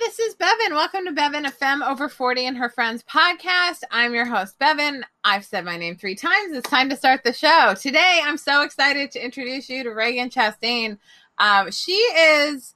[0.00, 0.72] This is Bevin.
[0.72, 3.84] Welcome to Bevin, a over 40 and her friends podcast.
[3.90, 5.02] I'm your host, Bevin.
[5.24, 6.54] I've said my name three times.
[6.54, 7.74] It's time to start the show.
[7.74, 10.98] Today, I'm so excited to introduce you to Ragen Chastain.
[11.38, 12.74] Um, she is,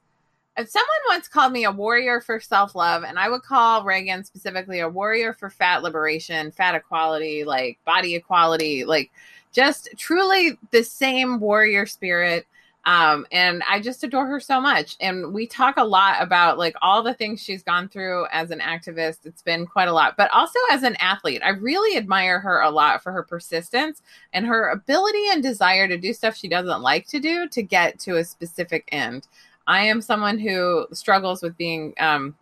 [0.56, 4.24] if someone once called me a warrior for self love, and I would call Ragen
[4.24, 9.10] specifically a warrior for fat liberation, fat equality, like body equality, like
[9.52, 12.46] just truly the same warrior spirit
[12.84, 14.96] um, and I just adore her so much.
[15.00, 18.59] And we talk a lot about like all the things she's gone through as an
[18.59, 19.24] activist.
[19.24, 21.42] It's been quite a lot, but also as an athlete.
[21.45, 25.96] I really admire her a lot for her persistence and her ability and desire to
[25.96, 29.28] do stuff she doesn't like to do to get to a specific end.
[29.68, 32.34] I am someone who struggles with being um,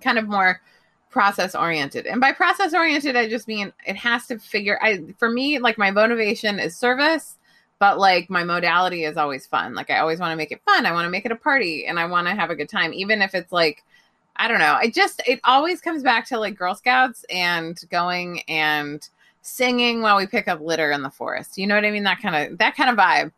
[0.00, 0.62] kind of more
[1.10, 2.06] process oriented.
[2.06, 5.76] And by process oriented, I just mean it has to figure I for me like
[5.76, 7.35] my motivation is service
[7.78, 9.74] but like my modality is always fun.
[9.74, 10.86] Like I always want to make it fun.
[10.86, 12.92] I want to make it a party and I want to have a good time,
[12.94, 13.84] even if it's like,
[14.36, 14.76] I don't know.
[14.78, 19.06] I just, it always comes back to like Girl Scouts and going and
[19.42, 21.58] singing while we pick up litter in the forest.
[21.58, 22.04] You know what I mean?
[22.04, 23.32] That kind of, that kind of vibe.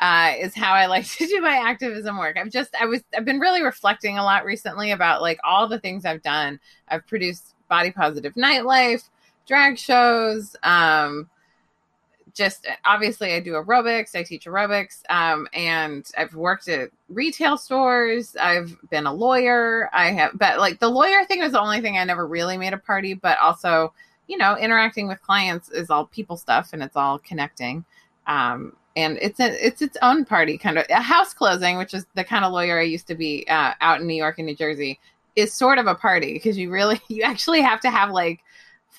[0.00, 2.38] Uh, is how I like to do my activism work.
[2.38, 5.78] I've just, I was, I've been really reflecting a lot recently about like all the
[5.78, 6.58] things I've done.
[6.88, 9.10] I've produced body positive nightlife,
[9.46, 11.28] drag shows, um,
[12.40, 18.34] just obviously I do aerobics, I teach aerobics, um, and I've worked at retail stores.
[18.34, 19.90] I've been a lawyer.
[19.92, 22.72] I have, but like the lawyer thing was the only thing I never really made
[22.72, 23.92] a party, but also,
[24.26, 27.84] you know, interacting with clients is all people stuff and it's all connecting.
[28.26, 32.06] Um, and it's a, it's its own party kind of a house closing, which is
[32.14, 34.56] the kind of lawyer I used to be uh, out in New York and New
[34.56, 34.98] Jersey
[35.36, 38.40] is sort of a party because you really, you actually have to have like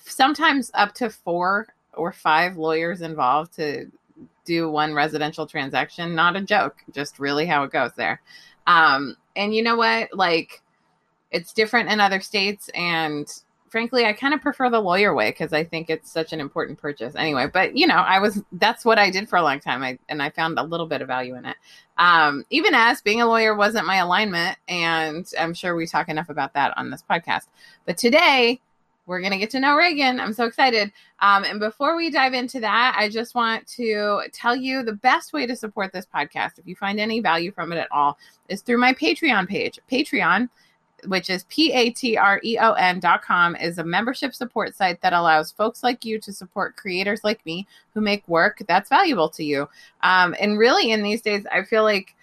[0.06, 3.92] sometimes up to four or five lawyers involved to
[4.46, 6.16] do one residential transaction.
[6.16, 8.22] Not a joke, just really how it goes there.
[8.68, 10.10] Um, and you know what?
[10.14, 10.62] Like,
[11.32, 12.70] it's different in other states.
[12.76, 13.28] And
[13.70, 16.78] frankly, I kind of prefer the lawyer way because I think it's such an important
[16.78, 17.48] purchase anyway.
[17.52, 19.82] But, you know, I was, that's what I did for a long time.
[19.82, 21.56] I, and I found a little bit of value in it.
[21.98, 24.58] Um, even as being a lawyer wasn't my alignment.
[24.68, 27.48] And I'm sure we talk enough about that on this podcast.
[27.86, 28.60] But today,
[29.06, 30.20] we're going to get to know Ragen.
[30.20, 30.92] I'm so excited.
[31.20, 35.34] Um, and before we dive into that, I just want to tell you the best
[35.34, 38.18] way to support this podcast, if you find any value from it at all,
[38.48, 39.80] is through my Patreon page.
[39.92, 40.50] Patreon,
[41.08, 44.76] which is P A T R E O N dot com, is a membership support
[44.76, 48.90] site that allows folks like you to support creators like me who make work that's
[48.90, 49.68] valuable to you.
[50.04, 52.16] Um, and really, in these days, I feel like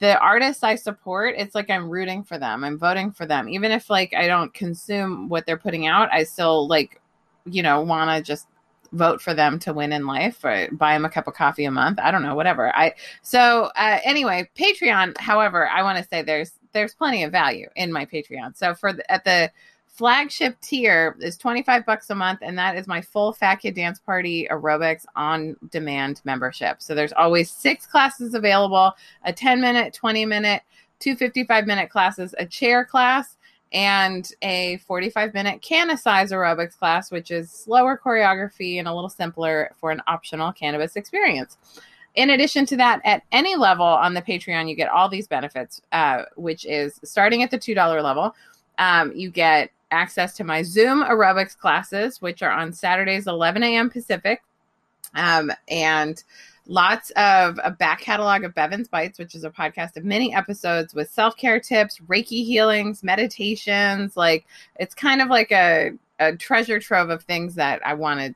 [0.00, 2.64] the artists I support, it's like I'm rooting for them.
[2.64, 3.48] I'm voting for them.
[3.48, 7.00] Even if like I don't consume what they're putting out, I still like,
[7.44, 8.46] you know, want to just
[8.92, 11.70] vote for them to win in life or buy them a cup of coffee a
[11.70, 11.98] month.
[12.00, 12.74] I don't know, whatever.
[12.74, 15.18] I so uh, anyway, Patreon.
[15.18, 18.56] However, I want to say there's there's plenty of value in my Patreon.
[18.56, 19.50] So for the, at the
[19.90, 24.46] flagship tier is 25 bucks a month and that is my full fat dance party
[24.50, 28.92] aerobics on demand membership so there's always six classes available
[29.24, 30.62] a 10 minute 20 minute
[31.00, 33.36] 255 minute classes a chair class
[33.72, 35.64] and a 45 minute
[35.98, 40.96] size aerobics class which is slower choreography and a little simpler for an optional cannabis
[40.96, 41.58] experience
[42.16, 45.80] in addition to that, at any level on the Patreon, you get all these benefits,
[45.92, 48.34] uh, which is starting at the $2 level.
[48.78, 53.90] Um, you get access to my Zoom aerobics classes, which are on Saturdays, 11 a.m.
[53.90, 54.42] Pacific.
[55.14, 56.22] Um, and
[56.66, 60.94] lots of a back catalog of Bevin's Bites, which is a podcast of many episodes
[60.94, 64.16] with self care tips, Reiki healings, meditations.
[64.16, 64.46] Like
[64.76, 68.34] it's kind of like a, a treasure trove of things that I want to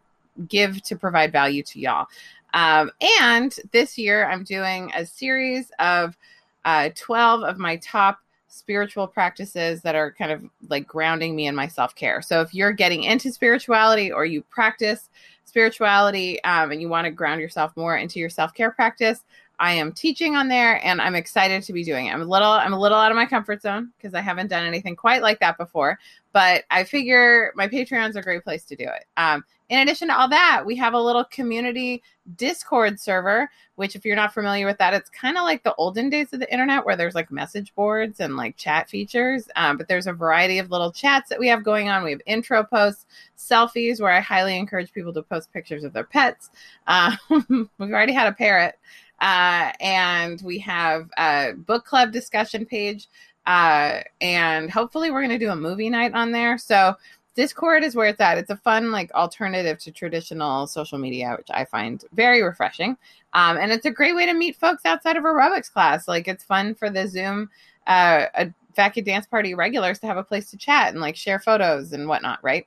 [0.48, 2.06] give to provide value to y'all.
[2.54, 2.90] Um,
[3.20, 6.16] and this year, I'm doing a series of
[6.64, 8.20] uh, 12 of my top
[8.54, 12.22] spiritual practices that are kind of like grounding me in my self care.
[12.22, 15.10] So if you're getting into spirituality or you practice
[15.44, 19.24] spirituality um, and you want to ground yourself more into your self care practice,
[19.58, 22.12] I am teaching on there and I'm excited to be doing it.
[22.12, 24.64] I'm a little I'm a little out of my comfort zone because I haven't done
[24.64, 25.98] anything quite like that before,
[26.32, 29.04] but I figure my Patreon's a great place to do it.
[29.16, 32.02] Um, in addition to all that, we have a little community
[32.36, 36.10] Discord server, which, if you're not familiar with that, it's kind of like the olden
[36.10, 39.48] days of the internet where there's like message boards and like chat features.
[39.56, 42.04] Um, but there's a variety of little chats that we have going on.
[42.04, 43.06] We have intro posts,
[43.38, 46.50] selfies, where I highly encourage people to post pictures of their pets.
[46.86, 47.16] Uh,
[47.48, 48.78] we've already had a parrot.
[49.20, 53.08] Uh, and we have a book club discussion page.
[53.46, 56.56] Uh, and hopefully, we're going to do a movie night on there.
[56.56, 56.94] So,
[57.34, 58.38] Discord is where it's at.
[58.38, 62.96] It's a fun, like, alternative to traditional social media, which I find very refreshing.
[63.32, 66.08] Um, and it's a great way to meet folks outside of aerobics class.
[66.08, 67.50] Like, it's fun for the Zoom,
[67.86, 68.50] uh, a
[68.90, 72.08] Kid Dance Party regulars to have a place to chat and like share photos and
[72.08, 72.66] whatnot, right?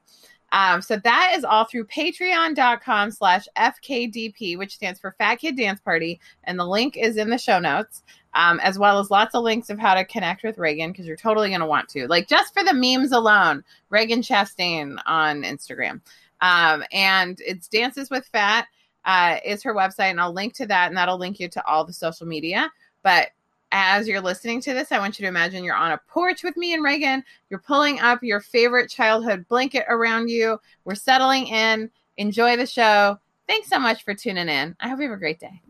[0.52, 5.80] Um, so that is all through patreon.com slash FKDP, which stands for Fat Kid Dance
[5.80, 6.20] Party.
[6.46, 8.04] And the link is in the show notes,
[8.34, 11.18] um, as well as lots of links of how to connect with Ragen because you're
[11.18, 12.08] totally going to want to.
[12.08, 16.02] Like just for the memes alone, Ragen Chastain on Instagram.
[16.40, 18.68] Um, and it's Dances with Fat
[19.06, 20.12] uh, is her website.
[20.12, 22.72] And I'll link to that and that'll link you to all the social media.
[23.04, 23.30] But
[23.72, 26.56] as you're listening to this, I want you to imagine you're on a porch with
[26.58, 27.24] me and Ragen.
[27.50, 30.60] You're pulling up your favorite childhood blanket around you.
[30.86, 31.90] We're settling in.
[32.18, 33.20] Enjoy the show.
[33.48, 34.76] Thanks so much for tuning in.
[34.80, 35.62] I hope you have a great day.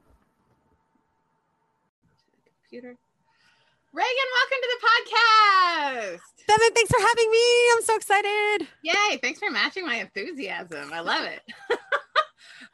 [2.64, 2.96] Computer.
[3.96, 6.46] Ragen, welcome to the podcast.
[6.48, 7.72] Bevin, thanks for having me.
[7.76, 8.68] I'm so excited.
[8.84, 9.18] Yay.
[9.22, 10.92] Thanks for matching my enthusiasm.
[10.94, 11.42] I love it.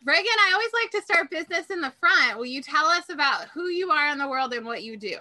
[0.05, 2.37] Ragen, I always like to start business in the front.
[2.37, 5.17] Will you tell us about who you are in the world and what you do?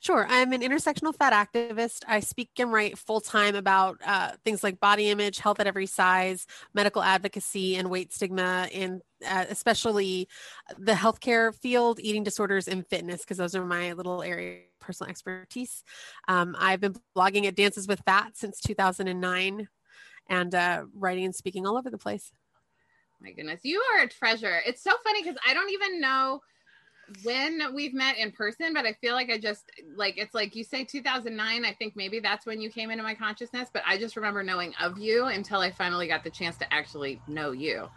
[0.00, 0.26] Sure.
[0.28, 2.02] I'm an intersectional fat activist.
[2.06, 5.86] I speak and write full time about uh, things like body image, health at every
[5.86, 10.28] size, medical advocacy, and weight stigma, and uh, especially
[10.78, 15.10] the healthcare field, eating disorders, and fitness, because those are my little area of personal
[15.10, 15.82] expertise.
[16.28, 19.68] Um, I've been blogging at Dances with Fat since 2009
[20.28, 22.30] and uh, writing and speaking all over the place.
[23.20, 24.60] My goodness, you are a treasure.
[24.66, 26.42] It's so funny because I don't even know
[27.22, 30.64] when we've met in person, but I feel like I just like it's like you
[30.64, 31.64] say 2009.
[31.64, 34.74] I think maybe that's when you came into my consciousness, but I just remember knowing
[34.80, 37.88] of you until I finally got the chance to actually know you.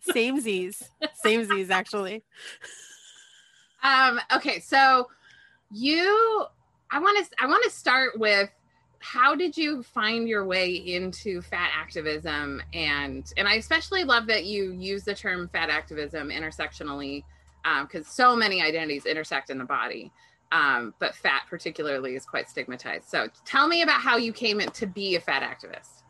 [0.00, 0.82] Same Z's,
[1.14, 2.22] same Z's actually.
[3.82, 4.20] Um.
[4.34, 5.08] Okay, so
[5.70, 6.46] you,
[6.90, 8.50] I want to I want to start with
[9.04, 12.62] how did you find your way into fat activism?
[12.72, 17.22] And and i especially love that you use the term fat activism intersectionally
[17.82, 20.10] because um, so many identities intersect in the body.
[20.52, 23.08] Um, but fat particularly is quite stigmatized.
[23.08, 26.03] So tell me about how you came to be a fat activist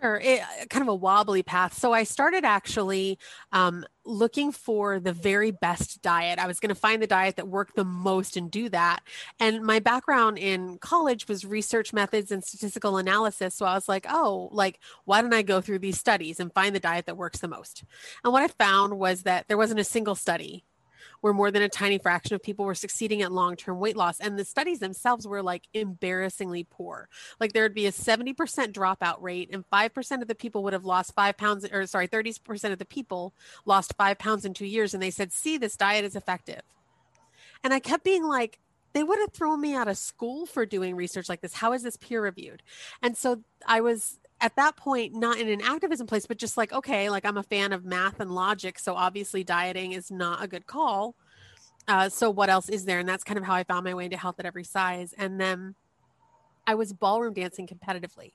[0.00, 1.72] Sure, it, uh, kind of a wobbly path.
[1.72, 3.18] So I started actually
[3.52, 6.38] um, looking for the very best diet.
[6.38, 9.00] I was going to find the diet that worked the most and do that.
[9.40, 13.54] And my background in college was research methods and statistical analysis.
[13.54, 16.74] So I was like, oh, like, why don't I go through these studies and find
[16.74, 17.82] the diet that works the most?
[18.22, 20.64] And what I found was that there wasn't a single study
[21.20, 24.20] where more than a tiny fraction of people were succeeding at long term weight loss.
[24.20, 27.08] And the studies themselves were like embarrassingly poor.
[27.40, 28.34] Like there would be a 70%
[28.72, 32.72] dropout rate, and 5% of the people would have lost five pounds, or sorry, 30%
[32.72, 34.94] of the people lost five pounds in two years.
[34.94, 36.62] And they said, see, this diet is effective.
[37.64, 38.58] And I kept being like,
[38.92, 41.52] they would have thrown me out of school for doing research like this.
[41.52, 42.62] How is this peer reviewed?
[43.02, 46.72] And so I was at that point not in an activism place but just like
[46.72, 50.46] okay like i'm a fan of math and logic so obviously dieting is not a
[50.46, 51.16] good call.
[51.88, 52.98] Uh, so what else is there?
[52.98, 55.12] And that's kind of how i found my way into health at every size.
[55.18, 55.74] And then
[56.64, 58.34] i was ballroom dancing competitively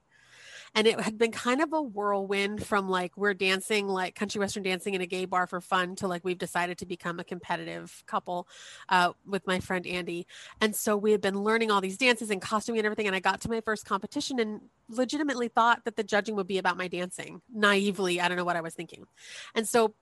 [0.74, 4.64] and it had been kind of a whirlwind from like we're dancing like country western
[4.64, 8.04] dancing in a gay bar for fun to like we've decided to become a competitive
[8.08, 8.48] couple
[8.90, 10.26] uh, with my friend andy.
[10.60, 13.20] And so we had been learning all these dances and costuming and everything and i
[13.20, 16.88] got to my first competition and legitimately thought that the judging would be about my
[16.88, 19.06] dancing naively i don't know what i was thinking.
[19.56, 19.94] And so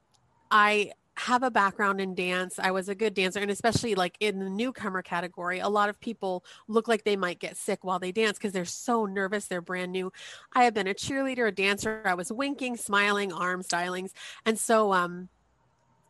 [0.52, 2.58] i have a background in dance.
[2.60, 6.00] I was a good dancer, and especially like in the newcomer category, a lot of
[6.00, 9.46] people look like they might get sick while they dance because they're so nervous.
[9.46, 10.14] They're brand new.
[10.54, 12.02] I have been a cheerleader, a dancer.
[12.06, 14.12] I was winking, smiling, arm stylings,
[14.46, 15.28] and so um,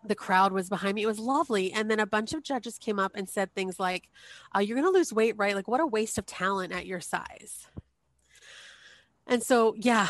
[0.05, 1.01] the crowd was behind me.
[1.01, 1.73] It was lovely.
[1.73, 4.09] And then a bunch of judges came up and said things like,
[4.55, 5.55] uh, "You're going to lose weight, right?
[5.55, 7.67] Like, what a waste of talent at your size."
[9.25, 10.07] And so, yeah,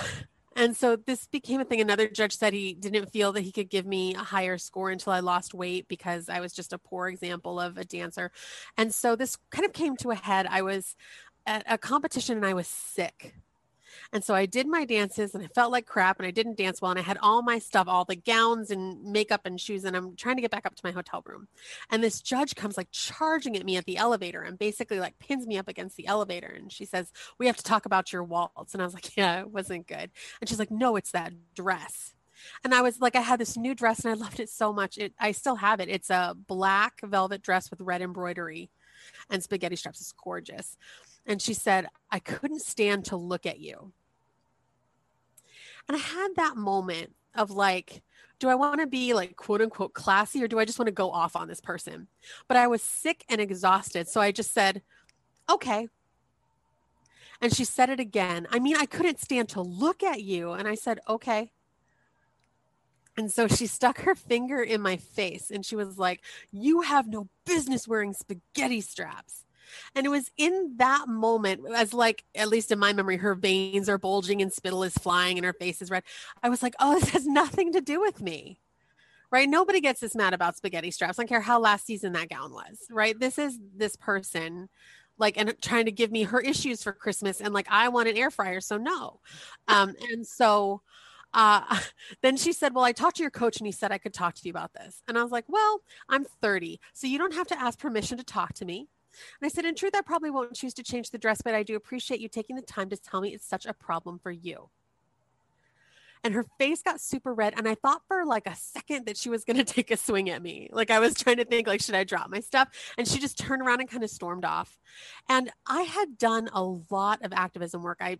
[0.59, 1.79] and so this became a thing.
[1.79, 5.13] Another judge said he didn't feel that he could give me a higher score until
[5.13, 8.29] I lost weight because I was just a poor example of a dancer.
[8.75, 10.47] And so this kind of came to a head.
[10.49, 10.97] I was
[11.45, 13.33] at a competition and I was sick.
[14.13, 16.81] And so I did my dances and I felt like crap and I didn't dance
[16.81, 16.91] well.
[16.91, 19.83] And I had all my stuff, all the gowns and makeup and shoes.
[19.83, 21.47] And I'm trying to get back up to my hotel room.
[21.89, 25.45] And this judge comes like charging at me at the elevator and basically like pins
[25.47, 26.47] me up against the elevator.
[26.47, 28.73] And she says, We have to talk about your waltz.
[28.73, 30.11] And I was like, Yeah, it wasn't good.
[30.41, 32.13] And she's like, No, it's that dress.
[32.63, 34.97] And I was like, I had this new dress and I loved it so much.
[34.97, 35.89] It, I still have it.
[35.89, 38.69] It's a black velvet dress with red embroidery
[39.29, 40.01] and spaghetti straps.
[40.01, 40.77] It's gorgeous.
[41.29, 43.93] And she said, I couldn't stand to look at you.
[45.87, 48.01] And I had that moment of like,
[48.39, 50.93] do I want to be like quote unquote classy or do I just want to
[50.93, 52.07] go off on this person?
[52.47, 54.07] But I was sick and exhausted.
[54.07, 54.81] So I just said,
[55.47, 55.87] okay.
[57.41, 58.47] And she said it again.
[58.49, 60.53] I mean, I couldn't stand to look at you.
[60.53, 61.51] And I said, okay.
[63.17, 67.07] And so she stuck her finger in my face and she was like, You have
[67.07, 69.43] no business wearing spaghetti straps.
[69.95, 73.89] And it was in that moment, as like, at least in my memory, her veins
[73.89, 76.03] are bulging and spittle is flying and her face is red.
[76.43, 78.59] I was like, oh, this has nothing to do with me.
[79.31, 79.47] Right.
[79.47, 81.19] Nobody gets this mad about spaghetti straps.
[81.19, 82.79] I don't care how last season that gown was.
[82.89, 83.19] Right.
[83.19, 84.69] This is this person
[85.19, 87.41] like and trying to give me her issues for Christmas.
[87.41, 88.61] And like, I want an air fryer.
[88.61, 89.19] So no.
[89.67, 90.81] Um, and so
[91.33, 91.79] uh,
[92.21, 94.35] then she said, Well, I talked to your coach and he said I could talk
[94.35, 95.01] to you about this.
[95.07, 98.23] And I was like, Well, I'm 30, so you don't have to ask permission to
[98.23, 98.87] talk to me.
[99.41, 101.63] And I said, In truth, I probably won't choose to change the dress, but I
[101.63, 104.69] do appreciate you taking the time to tell me it's such a problem for you.
[106.23, 107.53] And her face got super red.
[107.55, 110.29] And I thought for like a second that she was going to take a swing
[110.29, 110.69] at me.
[110.71, 112.69] Like I was trying to think, like, should I drop my stuff?
[112.97, 114.77] And she just turned around and kind of stormed off.
[115.29, 117.99] And I had done a lot of activism work.
[118.01, 118.19] I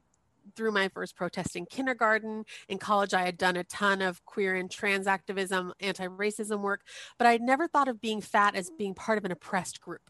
[0.55, 2.45] through my first protest in kindergarten.
[2.67, 6.81] In college, I had done a ton of queer and trans activism, anti racism work,
[7.17, 10.09] but I had never thought of being fat as being part of an oppressed group.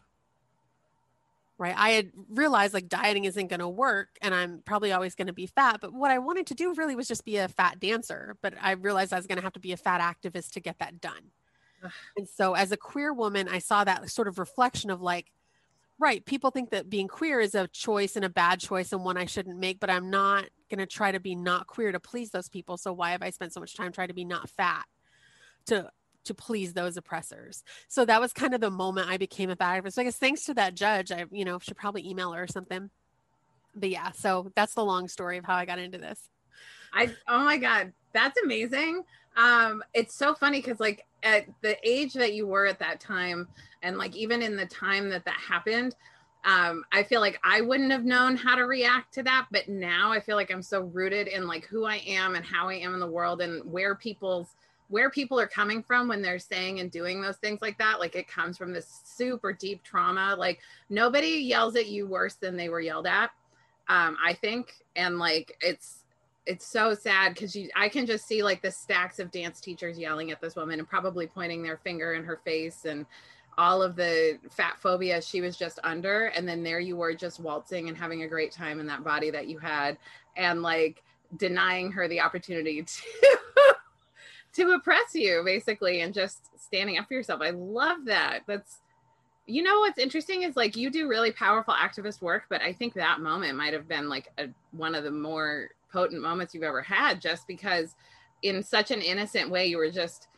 [1.60, 1.74] Right.
[1.76, 5.34] I had realized like dieting isn't going to work and I'm probably always going to
[5.34, 5.80] be fat.
[5.82, 8.38] But what I wanted to do really was just be a fat dancer.
[8.40, 10.78] But I realized I was going to have to be a fat activist to get
[10.78, 11.32] that done.
[12.16, 15.30] and so as a queer woman, I saw that sort of reflection of like,
[15.98, 19.18] right people think that being queer is a choice and a bad choice and one
[19.18, 22.30] i shouldn't make but i'm not going to try to be not queer to please
[22.30, 24.86] those people so why have i spent so much time trying to be not fat
[25.66, 25.90] to
[26.24, 27.62] to please those oppressors.
[27.88, 30.16] So that was kind of the moment i became a fat activist so i guess
[30.16, 32.90] thanks to that judge i you know should probably email her or something.
[33.74, 36.20] But yeah so that's the long story of how i got into this.
[36.92, 39.04] I oh my god that's amazing.
[39.36, 43.48] Um it's so funny because like at the age that you were at that time
[43.82, 45.94] and like even in the time that that happened
[46.46, 49.46] um i feel like i wouldn't have known how to react to that.
[49.50, 52.68] But now i feel like i'm so rooted in like who i am and how
[52.68, 54.56] i am in the world and where people's
[54.90, 58.16] where people are coming from when they're saying and doing those things like that like
[58.16, 60.34] it comes from this super deep trauma.
[60.36, 63.30] Like nobody yells at you worse than they were yelled at
[63.88, 64.74] um i think.
[64.96, 66.04] And like it's
[66.46, 70.32] it's so sad because I can just see like the stacks of dance teachers yelling
[70.32, 73.06] at this woman and probably pointing their finger in her face and
[73.58, 76.26] all of the fat phobia she was just under.
[76.26, 79.30] And then there you were just waltzing and having a great time in that body
[79.30, 79.98] that you had
[80.36, 81.02] and like
[81.36, 82.82] denying her the opportunity
[83.22, 83.38] to
[84.54, 87.40] to oppress you basically and just standing up for yourself.
[87.42, 88.40] I love that.
[88.46, 88.78] That's
[89.50, 92.94] you know what's interesting is like you do really powerful activist work but i think
[92.94, 96.82] that moment might have been like a, one of the more potent moments you've ever
[96.82, 97.96] had just because
[98.42, 100.28] in such an innocent way you were just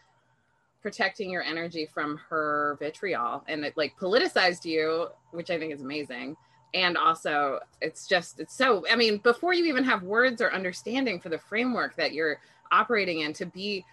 [0.81, 5.83] protecting your energy from her vitriol and it like politicized you which i think is
[5.83, 6.37] amazing.
[6.75, 11.21] And also it's just it's so i mean before you even have words or understanding
[11.21, 12.38] for the framework that you're
[12.73, 13.85] operating in to be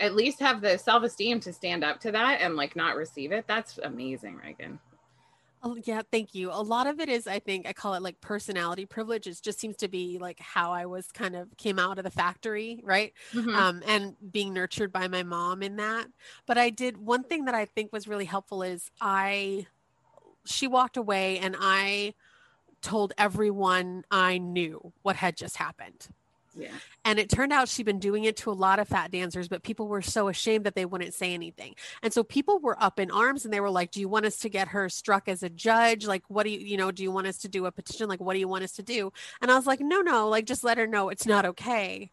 [0.00, 3.44] at least have the self-esteem to stand up to that and like not receive it
[3.46, 4.78] that's amazing ragen
[5.62, 6.50] Oh, yeah, thank you.
[6.52, 9.26] A lot of it is, I think, I call it like personality privilege.
[9.26, 12.10] It just seems to be like how I was kind of came out of the
[12.10, 13.12] factory, right?
[13.32, 13.56] Mm-hmm.
[13.56, 16.06] Um, and being nurtured by my mom in that.
[16.46, 19.66] But I did one thing that I think was really helpful is I,
[20.44, 22.14] she walked away and I
[22.80, 26.06] told everyone I knew what had just happened.
[27.04, 29.62] And it turned out she'd been doing it to a lot of fat dancers, but
[29.62, 31.74] people were so ashamed that they wouldn't say anything.
[32.02, 34.38] And so people were up in arms and they were like, Do you want us
[34.38, 36.06] to get her struck as a judge?
[36.06, 38.08] Like, what do you, you know, do you want us to do a petition?
[38.08, 39.12] Like, what do you want us to do?
[39.40, 42.10] And I was like, No, no, like, just let her know it's not okay,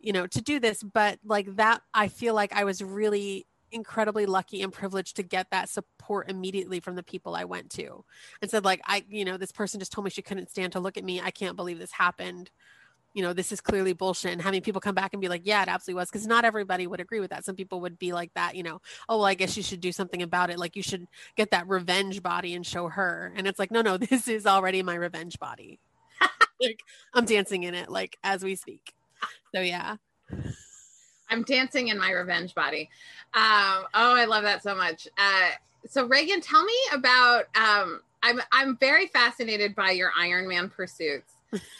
[0.00, 0.82] you know, to do this.
[0.82, 5.50] But like that, I feel like I was really incredibly lucky and privileged to get
[5.50, 8.04] that support immediately from the people I went to
[8.42, 10.80] and said like I you know this person just told me she couldn't stand to
[10.80, 12.50] look at me I can't believe this happened
[13.12, 15.62] you know, this is clearly bullshit and having people come back and be like, yeah,
[15.62, 16.10] it absolutely was.
[16.10, 17.44] Cause not everybody would agree with that.
[17.44, 19.92] Some people would be like that, you know, oh, well, I guess you should do
[19.92, 20.58] something about it.
[20.58, 23.32] Like you should get that revenge body and show her.
[23.34, 25.80] And it's like, no, no, this is already my revenge body.
[26.60, 26.82] like
[27.14, 28.94] I'm dancing in it, like as we speak.
[29.54, 29.96] So yeah.
[31.28, 32.90] I'm dancing in my revenge body.
[33.34, 35.08] Um, oh, I love that so much.
[35.16, 35.50] Uh,
[35.86, 41.32] so Ragen, tell me about, um, I'm, I'm very fascinated by your Iron Man pursuits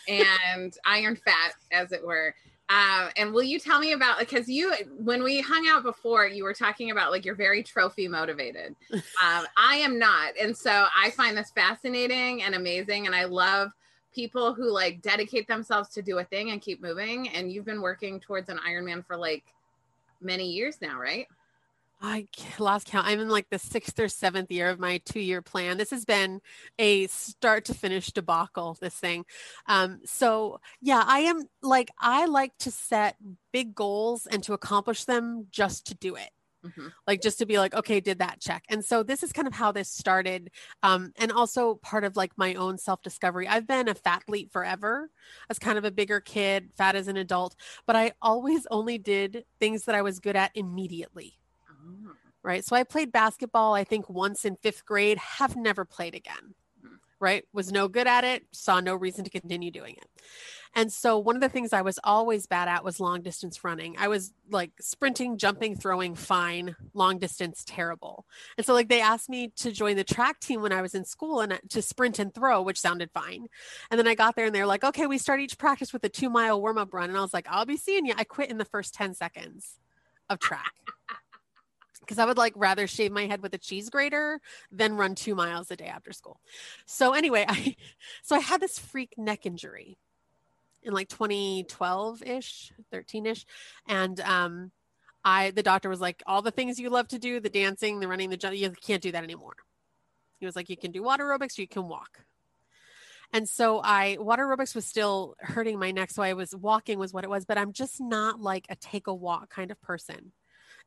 [0.09, 2.35] and iron fat, as it were.
[2.69, 6.45] Uh, and will you tell me about because you when we hung out before you
[6.45, 8.77] were talking about like you're very trophy motivated.
[8.93, 10.35] Um, i am not.
[10.41, 13.71] And so i find this fascinating and amazing and i love
[14.15, 17.29] people who like dedicate themselves to do a thing and keep moving.
[17.31, 19.45] And you've been working towards an ironman for like
[20.21, 21.27] many years now right
[22.01, 22.29] I
[22.59, 23.07] lost count.
[23.07, 25.77] I'm in like the sixth or seventh year of my two year plan.
[25.77, 26.41] This has been
[26.79, 29.27] a start to finish debacle, this thing.
[29.67, 33.17] Um, so, yeah, I am like, I like to set
[33.53, 36.31] big goals and to accomplish them just to do it.
[36.65, 36.89] Mm-hmm.
[37.07, 38.65] Like just to be like, okay, did that check.
[38.69, 40.51] And so this is kind of how this started.
[40.83, 43.49] Um, and also part of like my own self discovery.
[43.49, 45.11] I've been a fat fathlete forever
[45.49, 49.45] as kind of a bigger kid, fat as an adult, but I always only did
[49.59, 51.40] things that I was good at immediately.
[51.91, 52.13] Oh.
[52.43, 52.65] Right.
[52.65, 56.55] So I played basketball, I think once in fifth grade, have never played again
[57.21, 57.45] right?
[57.53, 60.09] Was no good at it, saw no reason to continue doing it.
[60.75, 63.97] And so one of the things I was always bad at was long distance running.
[63.99, 68.25] I was like sprinting, jumping, throwing fine, long distance terrible.
[68.57, 71.05] And so like they asked me to join the track team when I was in
[71.05, 73.49] school and uh, to sprint and throw, which sounded fine.
[73.91, 76.09] And then I got there and they're like, "Okay, we start each practice with a
[76.09, 78.65] 2-mile warm-up run." And I was like, "I'll be seeing you." I quit in the
[78.65, 79.79] first 10 seconds
[80.29, 80.73] of track
[82.01, 84.41] because I would like rather shave my head with a cheese grater
[84.73, 86.41] than run two miles a day after school.
[86.87, 87.77] So anyway, I
[88.23, 89.99] so I had this freak neck injury
[90.83, 93.47] in like 2012 ish, 13 ish,
[93.87, 94.73] and um,
[95.25, 98.09] I the doctor was like, all the things you love to do, the dancing, the
[98.09, 99.57] running, the jump, you can't do that anymore.
[100.39, 102.25] He was like, you can do water aerobics, you can walk.
[103.33, 107.13] And so I water aerobics was still hurting my neck, so I was walking was
[107.13, 110.33] what it was, but I'm just not like a take a walk kind of person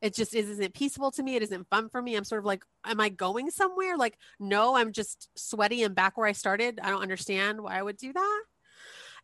[0.04, 1.34] it just isn't peaceful to me.
[1.34, 2.14] It isn't fun for me.
[2.14, 3.96] I'm sort of like, am I going somewhere?
[3.96, 6.78] Like, no, I'm just sweaty and back where I started.
[6.82, 8.42] I don't understand why I would do that.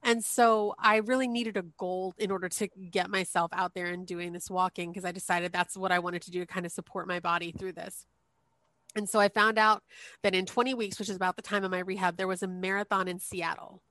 [0.02, 4.06] And so I really needed a goal in order to get myself out there and
[4.06, 6.72] doing this walking because I decided that's what I wanted to do to kind of
[6.72, 8.06] support my body through this.
[8.96, 9.82] And so I found out
[10.22, 12.48] that in 20 weeks, which is about the time of my rehab, there was a
[12.48, 13.82] marathon in Seattle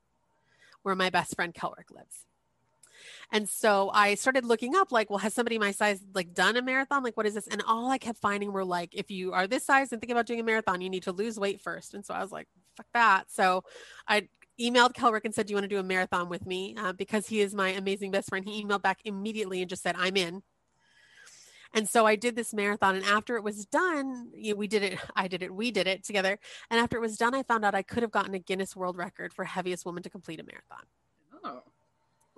[0.82, 2.26] where my best friend Kelrick lives.
[3.32, 6.62] And so I started looking up, like, well, has somebody my size like done a
[6.62, 7.04] marathon?
[7.04, 7.48] Like, what is this?
[7.48, 10.26] And all I kept finding were like, if you are this size and think about
[10.26, 11.94] doing a marathon, you need to lose weight first.
[11.94, 13.32] And so I was like, fuck that.
[13.32, 13.64] So
[14.08, 16.76] I emailed Kelrick and said, Do you want to do a marathon with me?
[16.78, 18.46] Uh, because he is my amazing best friend.
[18.46, 20.42] He emailed back immediately and just said, I'm in.
[21.72, 22.96] And so I did this marathon.
[22.96, 25.86] And after it was done, you know, we did it, I did it, we did
[25.86, 26.40] it together.
[26.72, 28.98] And after it was done, I found out I could have gotten a Guinness World
[28.98, 30.86] Record for heaviest woman to complete a marathon.
[31.44, 31.62] Oh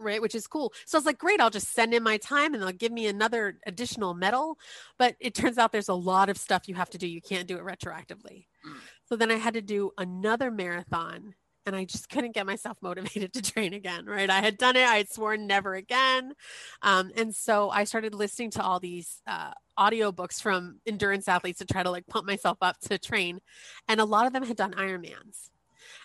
[0.01, 0.73] right which is cool.
[0.85, 3.07] So i was like great i'll just send in my time and they'll give me
[3.07, 4.57] another additional medal.
[4.97, 7.47] But it turns out there's a lot of stuff you have to do you can't
[7.47, 8.45] do it retroactively.
[8.67, 8.77] Mm.
[9.05, 11.33] so then i had to do another marathon
[11.65, 14.29] and i just couldn't get myself motivated to train again right?
[14.29, 16.33] I had done it i had sworn never again.
[16.81, 21.65] Um, and so i started listening to all these uh, audiobooks from endurance athletes to
[21.65, 23.39] try to like pump myself up to train.
[23.87, 25.49] And a lot of them had done ironmans.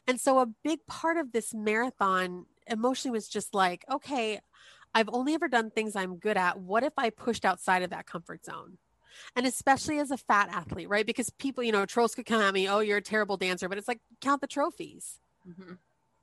[0.07, 4.41] And so a big part of this marathon emotionally was just like, okay,
[4.95, 6.59] I've only ever done things I'm good at.
[6.59, 8.79] What if I pushed outside of that comfort zone?
[9.35, 11.07] And especially as a fat athlete, right?
[11.07, 13.79] Because people, you know, trolls could come at me, oh, you're a terrible dancer, but
[13.79, 15.19] it's like, count the trophies.
[15.49, 15.75] Mm-hmm.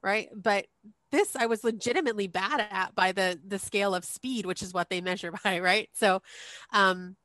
[0.01, 0.29] Right.
[0.35, 0.67] But
[1.11, 4.89] this I was legitimately bad at by the the scale of speed, which is what
[4.89, 5.89] they measure by, right?
[5.93, 6.21] So
[6.73, 7.15] um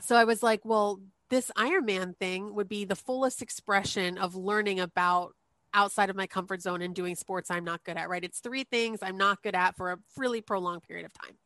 [0.00, 4.80] so I was like, well, this Ironman thing would be the fullest expression of learning
[4.80, 5.34] about
[5.74, 8.24] outside of my comfort zone and doing sports I'm not good at, right?
[8.24, 11.36] It's three things I'm not good at for a really prolonged period of time.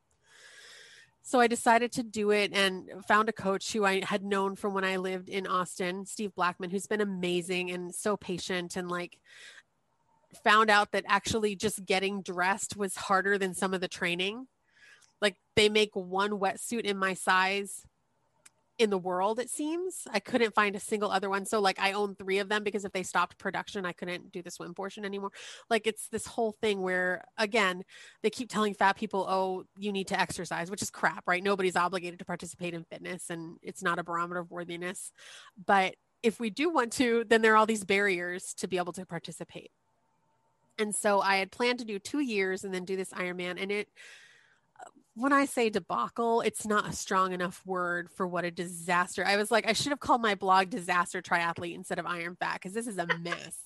[1.23, 4.73] So I decided to do it and found a coach who I had known from
[4.73, 9.19] when I lived in Austin, Steve Blackman, who's been amazing and so patient and like
[10.43, 14.47] found out that actually just getting dressed was harder than some of the training.
[15.21, 17.85] Like they make one wetsuit in my size
[18.79, 20.07] in the world it seems.
[20.11, 22.85] I couldn't find a single other one so like i own three of them because
[22.85, 25.33] if they stopped production i couldn't do the swim portion anymore.
[25.69, 27.83] Like it's this whole thing where again
[28.23, 31.43] they keep telling fat people oh you need to exercise which is crap right?
[31.43, 35.12] Nobody's obligated to participate in fitness and it's not a barometer of worthiness.
[35.67, 38.93] But if we do want to then there are all these barriers to be able
[38.93, 39.73] to participate.
[40.79, 43.73] And so i had planned to do two years and then do this ironman and
[43.73, 43.88] it
[45.19, 49.25] when I say debacle, it's not a strong enough word for what a disaster.
[49.27, 52.55] I was like, I should have called my blog Disaster Triathlete instead of Iron Fat
[52.55, 53.59] because this is a mess.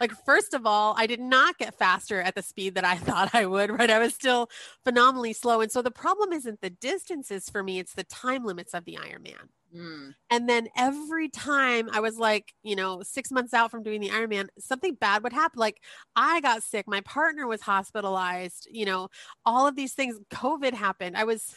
[0.00, 3.34] like, first of all, I did not get faster at the speed that I thought
[3.34, 3.90] I would, right?
[3.90, 4.48] I was still
[4.84, 5.60] phenomenally slow.
[5.60, 8.96] And so the problem isn't the distances for me, it's the time limits of the
[9.00, 9.48] Ironman.
[9.74, 10.14] Mm.
[10.30, 14.10] And then every time I was like, you know, six months out from doing the
[14.10, 15.58] Ironman, something bad would happen.
[15.58, 15.80] Like
[16.14, 19.08] I got sick, my partner was hospitalized, you know,
[19.44, 20.16] all of these things.
[20.32, 21.16] COVID happened.
[21.16, 21.54] I was,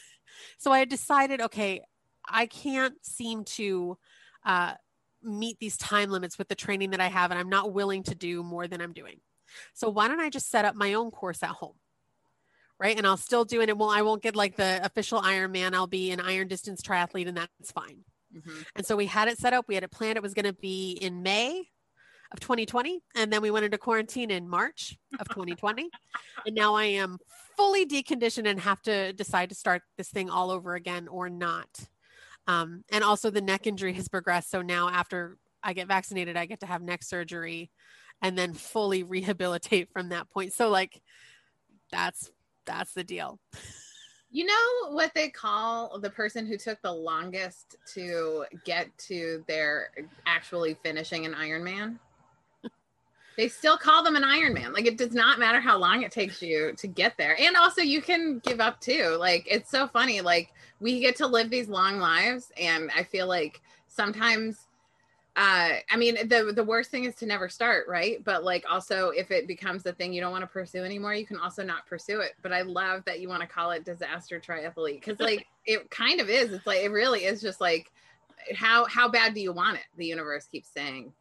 [0.57, 1.81] so I decided, okay,
[2.27, 3.97] I can't seem to
[4.45, 4.73] uh,
[5.21, 8.15] meet these time limits with the training that I have, and I'm not willing to
[8.15, 9.19] do more than I'm doing.
[9.73, 11.75] So why don't I just set up my own course at home?
[12.79, 12.97] Right?
[12.97, 13.69] And I'll still do it.
[13.69, 15.73] And well, I won't get like the official Ironman.
[15.73, 18.03] I'll be an iron distance triathlete, and that's fine.
[18.35, 18.61] Mm-hmm.
[18.75, 19.65] And so we had it set up.
[19.67, 20.17] We had it planned.
[20.17, 21.69] It was going to be in May
[22.31, 25.89] of 2020, and then we went into quarantine in March of 2020.
[26.45, 27.17] and now I am
[27.55, 31.67] fully deconditioned and have to decide to start this thing all over again or not.
[32.45, 34.51] Um, and also the neck injury has progressed.
[34.51, 37.71] So now after I get vaccinated, I get to have neck surgery
[38.21, 40.53] and then fully rehabilitate from that point.
[40.53, 41.01] So like
[41.91, 42.31] that's
[42.67, 43.39] that's the deal.
[44.29, 49.91] You know what they call the person who took the longest to get to their
[50.25, 51.97] actually finishing an Ironman?
[53.37, 54.73] they still call them an Ironman.
[54.73, 57.39] Like it does not matter how long it takes you to get there.
[57.39, 59.15] And also you can give up too.
[59.17, 60.19] Like it's so funny.
[60.21, 60.51] Like
[60.81, 64.66] we get to live these long lives and I feel like sometimes
[65.37, 68.23] uh i mean the the worst thing is to never start right?
[68.23, 71.27] But like also if it becomes the thing you don't want to pursue anymore you
[71.27, 72.33] can also not pursue it.
[72.41, 76.19] But i love that you want to call it disaster triathlete because like it kind
[76.19, 76.51] of is.
[76.51, 77.91] It's like it really is just like
[78.55, 79.83] how how bad do you want it?
[79.97, 81.13] The universe keeps saying.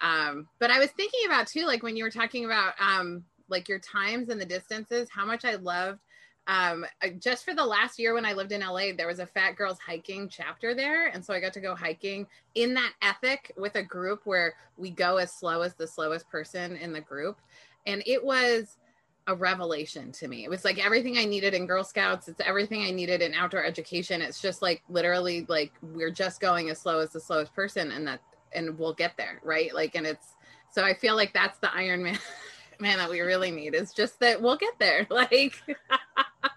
[0.00, 3.68] Um but i was thinking about too like when you were talking about um like
[3.68, 6.00] your times and the distances how much i loved
[6.46, 6.86] um,
[7.18, 9.78] just for the last year when I lived in LA, there was a Fat Girls
[9.84, 11.08] Hiking chapter there.
[11.08, 14.90] And so I got to go hiking in that ethic with a group where we
[14.90, 17.40] go as slow as the slowest person in the group.
[17.86, 18.78] And it was
[19.26, 20.44] a revelation to me.
[20.44, 22.28] It was like everything I needed in Girl Scouts.
[22.28, 24.22] It's everything I needed in outdoor education.
[24.22, 28.06] It's just like literally like we're just going as slow as the slowest person and
[28.06, 28.20] that
[28.52, 29.40] and we'll get there.
[29.42, 29.74] Right.
[29.74, 30.36] Like and it's
[30.70, 32.18] so I feel like that's the Iron Man
[32.80, 33.74] man that we really need.
[33.74, 35.06] It's just that we'll get there.
[35.16, 35.54] Like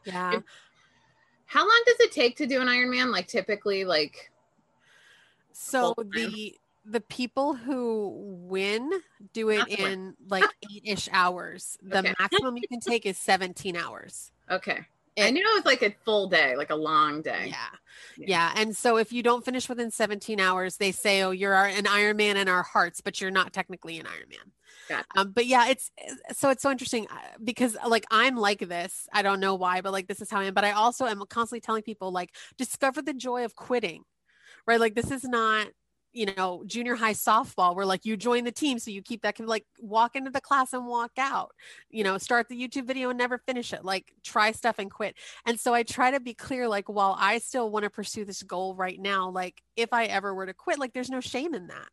[0.06, 0.40] yeah.
[1.46, 3.12] How long does it take to do an Ironman?
[3.12, 4.32] Like typically, like
[5.52, 6.56] so the
[6.86, 8.14] the people who
[8.48, 8.92] win
[9.34, 11.78] do it in like eight ish hours.
[11.82, 12.14] The okay.
[12.20, 14.32] maximum you can take is 17 hours.
[14.50, 14.80] Okay.
[15.16, 17.48] It, I knew it was like a full day, like a long day.
[17.48, 17.56] Yeah.
[18.18, 18.26] yeah.
[18.28, 18.54] yeah.
[18.56, 22.18] And so if you don't finish within 17 hours, they say, oh, you're an Iron
[22.18, 24.52] Man in our hearts, but you're not technically an Ironman.
[24.59, 24.59] Gotcha.
[25.16, 25.92] Um, but yeah, it's
[26.34, 29.08] so it's so interesting uh, because like I'm like this.
[29.14, 30.54] I don't know why, but like this is how I am.
[30.54, 34.04] But I also am constantly telling people like discover the joy of quitting,
[34.66, 34.80] right?
[34.80, 35.68] Like this is not
[36.12, 39.36] you know junior high softball where like you join the team so you keep that
[39.36, 41.52] can like walk into the class and walk out
[41.92, 45.16] you know start the youtube video and never finish it like try stuff and quit
[45.46, 48.42] and so i try to be clear like while i still want to pursue this
[48.42, 51.68] goal right now like if i ever were to quit like there's no shame in
[51.68, 51.90] that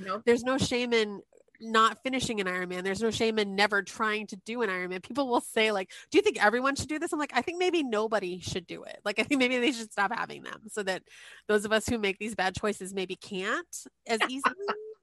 [0.00, 0.22] Nope.
[0.24, 1.20] There's no shame in
[1.60, 2.82] not finishing an Ironman.
[2.82, 5.02] There's no shame in never trying to do an Ironman.
[5.02, 7.12] People will say, like, do you think everyone should do this?
[7.12, 9.00] I'm like, I think maybe nobody should do it.
[9.04, 11.02] Like, I think maybe they should stop having them so that
[11.48, 13.66] those of us who make these bad choices maybe can't
[14.06, 14.54] as easily.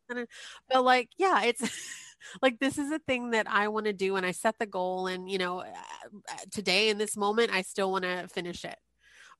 [0.70, 1.62] but like, yeah, it's
[2.41, 5.08] like this is a thing that I want to do and I set the goal.
[5.08, 5.65] And, you know, uh,
[6.52, 8.78] today in this moment, I still want to finish it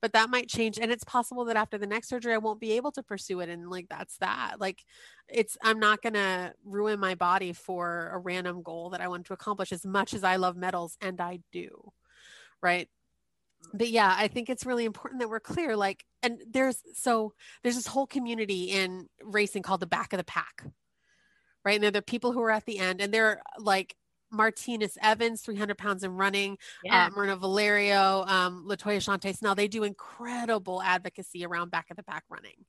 [0.02, 2.74] but that might change and it's possible that after the next surgery i won't be
[2.74, 4.84] able to pursue it and like that's that like
[5.28, 9.26] it's i'm not going to ruin my body for a random goal that i want
[9.26, 11.92] to accomplish as much as i love medals and i do
[12.62, 12.90] right?
[13.68, 13.78] Mm.
[13.78, 17.34] But yeah i think it's really important that we're clear like and there's so
[17.64, 20.64] there's this whole community in racing called the back of the pack
[21.68, 21.76] right?
[21.76, 23.94] And they're the people who are at the end and they're like
[24.32, 27.06] Martinus Evans, 300 pounds in running, uh, yeah.
[27.06, 29.56] uh, Mirna Valerio, um, Latoya Shauntay Snell.
[29.56, 32.66] They do incredible advocacy around back of the back running.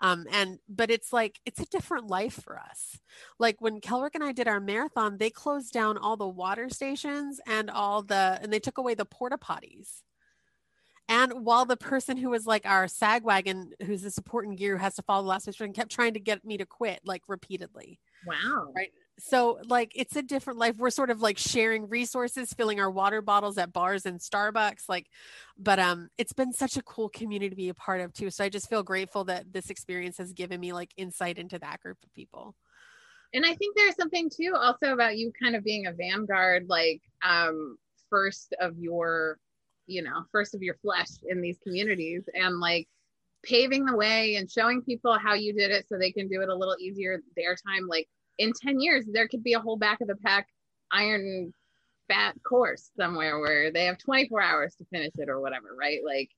[0.00, 2.98] Um, and, but it's like, it's a different life for us.
[3.38, 7.40] Like when Kelrick and I did our marathon, they closed down all the water stations
[7.46, 10.02] and all the, and they took away the porta potties.
[11.08, 14.76] And while the person who was like our sag wagon, who's the support and gear
[14.76, 17.22] who has to follow the last instruction, kept trying to get me to quit like
[17.28, 18.00] repeatedly.
[18.26, 18.72] Wow.
[18.74, 20.76] Right so like it's a different life.
[20.76, 25.06] We're sort of like sharing resources filling our water bottles at bars and starbucks like
[25.58, 28.30] but um it's been such a cool community to be a part of too.
[28.30, 31.80] So i just feel grateful that this experience has given me like insight into that
[31.80, 32.54] group of people.
[33.32, 37.00] And i think there's something too also about you kind of being a vanguard like
[37.26, 37.78] um
[38.10, 39.38] first of your
[39.86, 42.86] you know first of your flesh in these communities and like
[43.42, 46.48] paving the way and showing people how you did it so they can do it
[46.48, 50.00] a little easier their time like in 10 years there could be a whole back
[50.00, 50.48] of the pack
[50.92, 51.52] iron
[52.08, 56.00] fat course somewhere where they have 24 hours to finish it or whatever right?
[56.04, 56.30] Like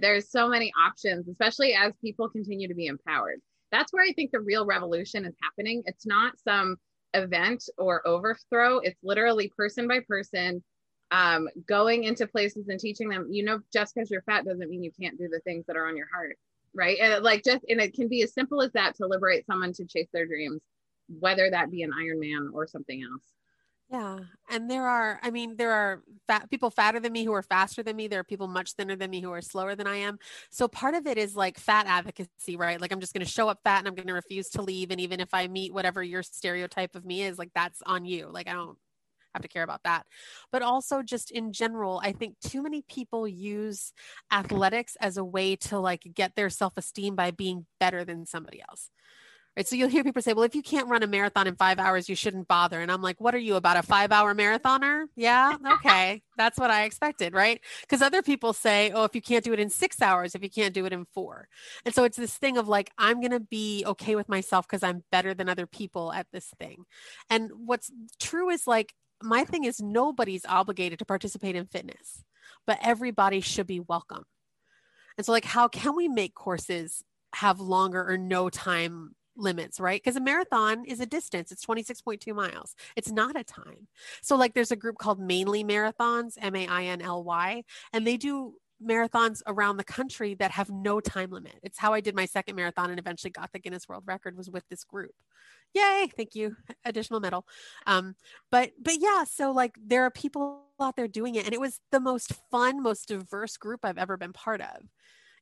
[0.00, 3.40] there's so many options especially as people continue to be empowered.
[3.70, 5.82] That's where i think the real revolution is happening.
[5.86, 6.76] It's not some
[7.14, 8.78] event or overthrow.
[8.78, 10.62] It's literally person by person
[11.12, 14.82] um, going into places and teaching them you know just because you're fat doesn't mean
[14.82, 16.36] you can't do the things that are on your heart
[16.76, 16.98] right?
[17.00, 19.86] And like just and it can be as simple as that to liberate someone to
[19.86, 20.60] chase their dreams
[21.08, 23.22] whether that be an Ironman or something else.
[23.88, 24.18] Yeah.
[24.50, 27.84] And there are, I mean, there are fat people fatter than me who are faster
[27.84, 28.08] than me.
[28.08, 30.18] There are people much thinner than me who are slower than I am.
[30.50, 32.80] So part of it is like fat advocacy, right?
[32.80, 34.90] Like I'm just going to show up fat and I'm going to refuse to leave.
[34.90, 38.28] And even if I meet whatever your stereotype of me is, like that's on you.
[38.28, 38.76] Like I don't
[39.34, 40.04] have to care about that.
[40.50, 43.92] But also just in general, I think too many people use
[44.32, 48.90] athletics as a way to like get their self-esteem by being better than somebody else.
[49.56, 49.66] Right.
[49.66, 52.10] So you'll hear people say, well, if you can't run a marathon in five hours,
[52.10, 52.80] you shouldn't bother.
[52.82, 55.06] And I'm like, what are you about a five hour marathoner?
[55.16, 55.56] Yeah.
[55.76, 56.22] Okay.
[56.36, 57.32] That's what I expected.
[57.32, 57.62] Right.
[57.80, 60.50] Because other people say, oh, if you can't do it in six hours, if you
[60.50, 61.48] can't do it in four.
[61.86, 64.82] And so it's this thing of like, I'm going to be okay with myself because
[64.82, 66.84] I'm better than other people at this thing.
[67.30, 67.90] And what's
[68.20, 68.92] true is like,
[69.22, 72.22] my thing is nobody's obligated to participate in fitness,
[72.66, 74.24] but everybody should be welcome.
[75.16, 77.02] And so, like, how can we make courses
[77.34, 80.00] have longer or no time limits, right?
[80.02, 82.74] Because a marathon is a distance, it's 26.2 miles.
[82.96, 83.88] It's not a time.
[84.22, 88.06] So, like, there's a group called Mainly Marathons, M A I N L Y, and
[88.06, 91.58] they do marathons around the country that have no time limit.
[91.62, 94.50] It's how I did my second marathon and eventually got the Guinness World Record was
[94.50, 95.12] with this group.
[95.74, 96.56] Yay, thank you.
[96.84, 97.46] Additional medal.
[97.86, 98.14] Um,
[98.50, 101.80] but but yeah, so like there are people out there doing it and it was
[101.90, 104.82] the most fun, most diverse group I've ever been part of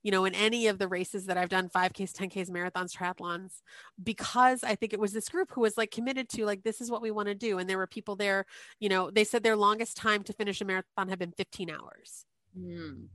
[0.05, 3.63] you know, in any of the races that I've done 5Ks, 10Ks, marathons, triathlons,
[4.01, 6.91] because I think it was this group who was like committed to like, this is
[6.91, 7.59] what we want to do.
[7.59, 8.45] And there were people there,
[8.79, 12.27] you know, they said their longest time to finish a marathon had been 15 hours.
[12.57, 13.07] Mm.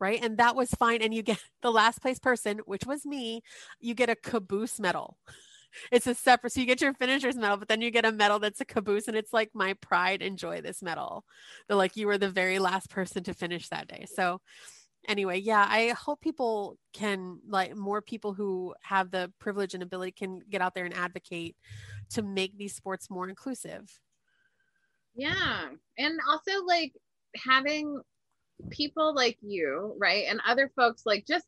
[0.00, 0.18] Right.
[0.22, 1.02] And that was fine.
[1.02, 3.42] And you get the last place person, which was me,
[3.78, 5.18] you get a caboose medal
[5.92, 8.38] it's a separate so you get your finisher's medal but then you get a medal
[8.38, 11.26] that's a caboose and it's like my pride enjoy this medal
[11.66, 14.40] they're like you were the very last person to finish that day so
[15.08, 20.12] anyway, yeah, I hope people can like more people who have the privilege and ability
[20.12, 21.56] can get out there and advocate
[22.10, 23.98] to make these sports more inclusive.
[25.16, 25.70] Yeah.
[25.98, 26.92] And also like
[27.34, 28.00] having
[28.70, 30.26] people like you, right?
[30.28, 31.46] And other folks like just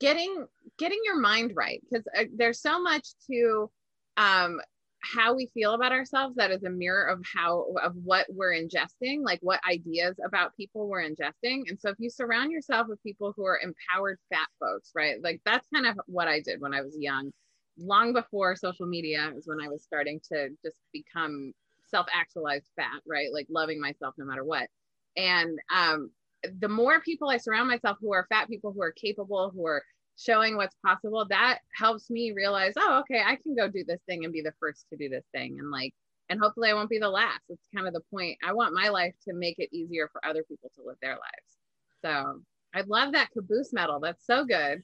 [0.00, 0.46] getting
[0.78, 3.70] getting your mind right because uh, there's so much to
[4.18, 4.60] um
[5.00, 9.22] how we feel about ourselves that is a mirror of how of what we're ingesting
[9.22, 11.62] like what ideas about people we're ingesting.
[11.68, 15.40] And so if you surround yourself with people who are empowered fat folks right like
[15.44, 17.30] that's kind of what i did when i was young.
[17.78, 21.52] Long before social media is when i was starting to just become
[21.86, 24.68] self-actualized fat right like loving myself no matter what.
[25.16, 26.10] And um
[26.60, 29.82] the more people i surround myself who are fat people who are capable who are
[30.18, 34.24] showing what's possible that helps me realize oh okay i can go do this thing
[34.24, 35.94] and be the first to do this thing and like
[36.28, 38.88] and hopefully i won't be the last it's kind of the point i want my
[38.88, 41.56] life to make it easier for other people to live their lives
[42.04, 42.40] so
[42.74, 44.82] i love that caboose medal that's so good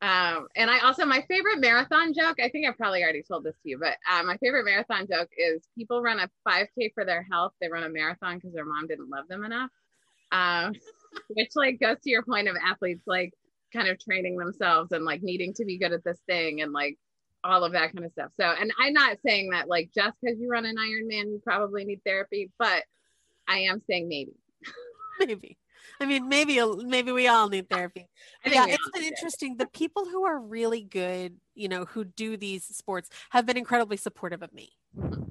[0.00, 2.36] um, and I also my favorite marathon joke.
[2.40, 5.28] I think I've probably already told this to you, but uh, my favorite marathon joke
[5.36, 7.52] is people run a 5K for their health.
[7.60, 9.70] They run a marathon because their mom didn't love them enough.
[10.30, 10.74] Um,
[11.30, 13.32] which like goes to your point of athletes like
[13.72, 16.98] kind of training themselves and like needing to be good at this thing and like
[17.44, 18.30] all of that kind of stuff.
[18.38, 21.84] So, and I'm not saying that like just because you run an Ironman, you probably
[21.84, 22.84] need therapy, but
[23.46, 24.32] I am saying maybe.
[25.20, 25.58] maybe.
[26.00, 28.08] I mean, maybe maybe we all need therapy.
[28.46, 29.56] Yeah, it's been interesting.
[29.56, 33.96] The people who are really good, you know, who do these sports have been incredibly
[33.96, 34.72] supportive of me.
[34.94, 35.30] Hmm.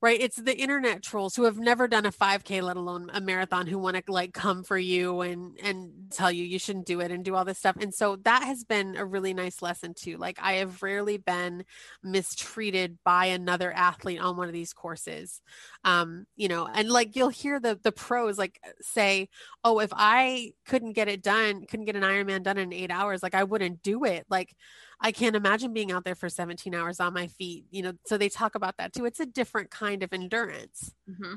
[0.00, 3.66] Right it's the internet trolls who have never done a 5k let alone a marathon
[3.66, 7.10] who want to like come for you and and tell you you shouldn't do it
[7.10, 10.16] and do all this stuff and so that has been a really nice lesson too
[10.16, 11.64] like i have rarely been
[12.04, 15.40] mistreated by another athlete on one of these courses
[15.82, 19.28] um you know and like you'll hear the the pros like say
[19.64, 23.20] oh if i couldn't get it done couldn't get an ironman done in eight hours
[23.20, 24.54] like i wouldn't do it like
[25.00, 27.92] I can't imagine being out there for 17 hours on my feet, you know.
[28.06, 29.04] So they talk about that too.
[29.04, 30.92] It's a different kind of endurance.
[31.08, 31.34] Mm-hmm.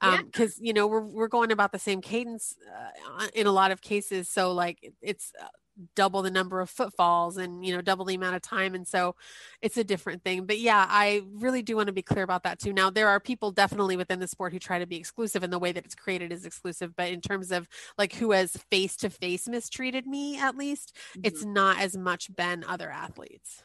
[0.00, 3.72] Um, because you know we're we're going about the same cadence uh, in a lot
[3.72, 4.28] of cases.
[4.28, 5.46] So like it's uh,
[5.94, 9.14] double the number of footfalls and you know double the amount of time and so
[9.62, 10.46] it's a different thing.
[10.46, 12.72] But yeah i really do want to be clear about that too.
[12.72, 15.58] Now there are people definitely within the sport who try to be exclusive and the
[15.58, 19.10] way that it's created is exclusive but in terms of like who has face to
[19.10, 21.20] face mistreated me at least mm-hmm.
[21.24, 23.62] it's not as much been other athletes.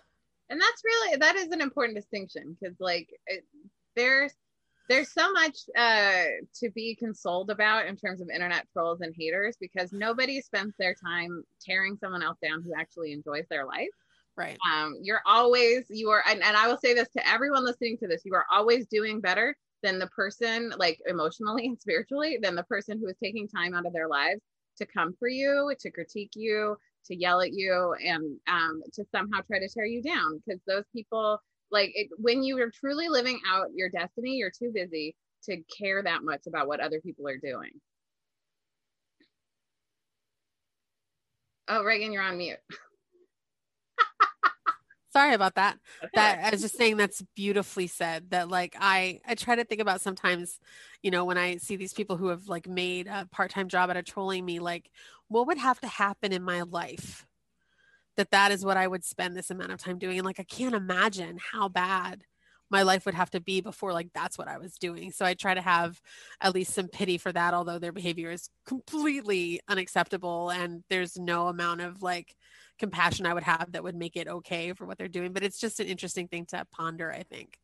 [0.50, 3.46] And that's really that is an important distinction because like it,
[3.96, 4.34] there's
[4.90, 6.24] there's so much uh,
[6.60, 10.94] to be consoled about in terms of internet trolls and haters because nobody spends their
[10.94, 13.90] time tearing someone else down who actually enjoys their life.
[14.36, 14.58] Right.
[14.72, 18.08] Um, you're always you are, and, and I will say this to everyone listening to
[18.08, 22.64] this: you are always doing better than the person, like emotionally and spiritually, than the
[22.64, 24.42] person who is taking time out of their lives
[24.78, 29.40] to come for you, to critique you, to yell at you, and um, to somehow
[29.42, 30.42] try to tear you down.
[30.44, 31.40] Because those people
[31.74, 36.02] like it, when you are truly living out your destiny you're too busy to care
[36.02, 37.72] that much about what other people are doing
[41.68, 42.60] oh ragen you're on mute
[45.14, 45.78] Sorry about that.
[46.16, 48.32] That I was just saying that's beautifully said.
[48.32, 50.60] That like I I try to think about sometimes,
[51.04, 53.98] you know, when I see these people who have like made a part-time job out
[53.98, 54.90] of trolling me, like
[55.28, 57.28] what would have to happen in my life
[58.18, 60.18] that that is what I would spend this amount of time doing.
[60.18, 62.24] And like I can't imagine how bad
[62.70, 65.12] my life would have to be before like that's what I was doing.
[65.12, 66.02] So I try to have
[66.42, 71.48] at least some pity for that, although their behavior is completely unacceptable and there's no
[71.48, 72.36] amount of like
[72.80, 75.34] compassion I would have that would make it okay for what they're doing.
[75.34, 77.60] But it's just an interesting thing to ponder, I think.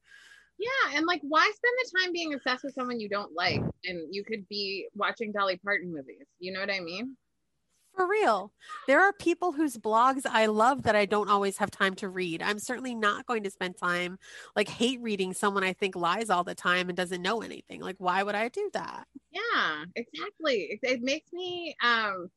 [0.59, 4.13] Yeah, and like why spend the time being obsessed with someone you don't like and
[4.13, 6.27] you could be watching Dolly Parton movies.
[6.39, 7.15] You know what I mean?
[7.99, 8.53] For real.
[8.87, 12.41] There are people whose blogs I love that I don't always have time to read.
[12.41, 14.17] I'm certainly not going to spend time
[14.55, 17.81] like hate reading someone I think lies all the time and doesn't know anything.
[17.81, 19.05] Like why would I do that?
[19.31, 20.69] Yeah, exactly.
[20.71, 22.29] It, it makes me um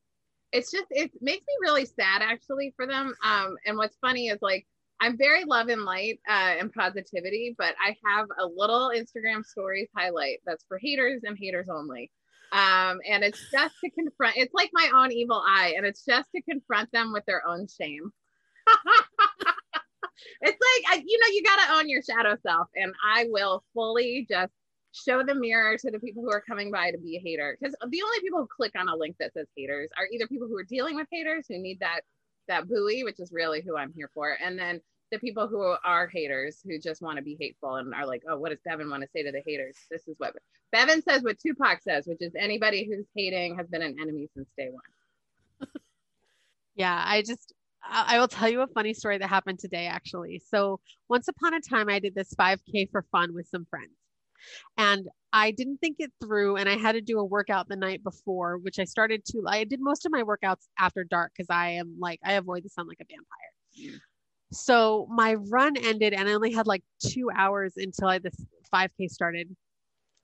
[0.51, 3.15] it's just it makes me really sad actually for them.
[3.23, 4.67] Um and what's funny is like
[4.99, 9.87] I'm very love and light uh, and positivity, but I have a little Instagram stories
[9.95, 12.11] highlight that's for haters and haters only.
[12.53, 16.29] Um, and it's just to confront, it's like my own evil eye, and it's just
[16.35, 18.11] to confront them with their own shame.
[20.41, 20.59] it's
[20.91, 22.67] like, you know, you got to own your shadow self.
[22.75, 24.53] And I will fully just
[24.91, 27.57] show the mirror to the people who are coming by to be a hater.
[27.59, 30.47] Because the only people who click on a link that says haters are either people
[30.47, 32.01] who are dealing with haters who need that
[32.47, 34.81] that buoy, which is really who I'm here for, and then
[35.13, 38.37] the people who are haters who just want to be hateful and are like, oh,
[38.37, 39.77] what does Bevin want to say to the haters?
[39.91, 40.33] This is what
[40.75, 44.49] Bevin says, what Tupac says, which is anybody who's hating has been an enemy since
[44.57, 45.69] day one.
[46.75, 47.53] yeah, I just,
[47.87, 50.41] I will tell you a funny story that happened today, actually.
[50.49, 53.91] So, once upon a time, I did this 5K for fun with some friends.
[54.77, 58.03] And I didn't think it through, and I had to do a workout the night
[58.03, 59.43] before, which I started to.
[59.47, 62.69] I did most of my workouts after dark because I am like, I avoid the
[62.69, 63.93] sun like a vampire.
[63.93, 63.99] Mm.
[64.53, 68.35] So my run ended and I only had like two hours until I, this
[68.73, 69.55] 5K started.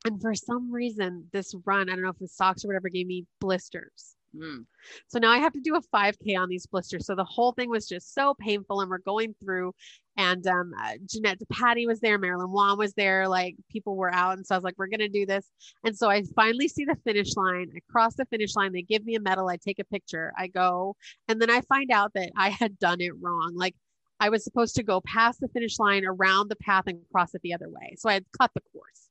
[0.05, 3.07] And for some reason, this run, I don't know if the socks or whatever gave
[3.07, 4.15] me blisters.
[4.35, 4.65] Mm.
[5.07, 7.05] So now I have to do a 5K on these blisters.
[7.05, 8.81] So the whole thing was just so painful.
[8.81, 9.73] And we're going through,
[10.17, 14.37] and um, uh, Jeanette Patty was there, Marilyn Wan was there, like people were out.
[14.37, 15.49] And so I was like, we're going to do this.
[15.83, 17.71] And so I finally see the finish line.
[17.75, 18.71] I cross the finish line.
[18.71, 19.49] They give me a medal.
[19.49, 20.31] I take a picture.
[20.37, 20.95] I go.
[21.27, 23.53] And then I find out that I had done it wrong.
[23.55, 23.75] Like
[24.19, 27.41] I was supposed to go past the finish line around the path and cross it
[27.41, 27.95] the other way.
[27.97, 29.09] So I had cut the course.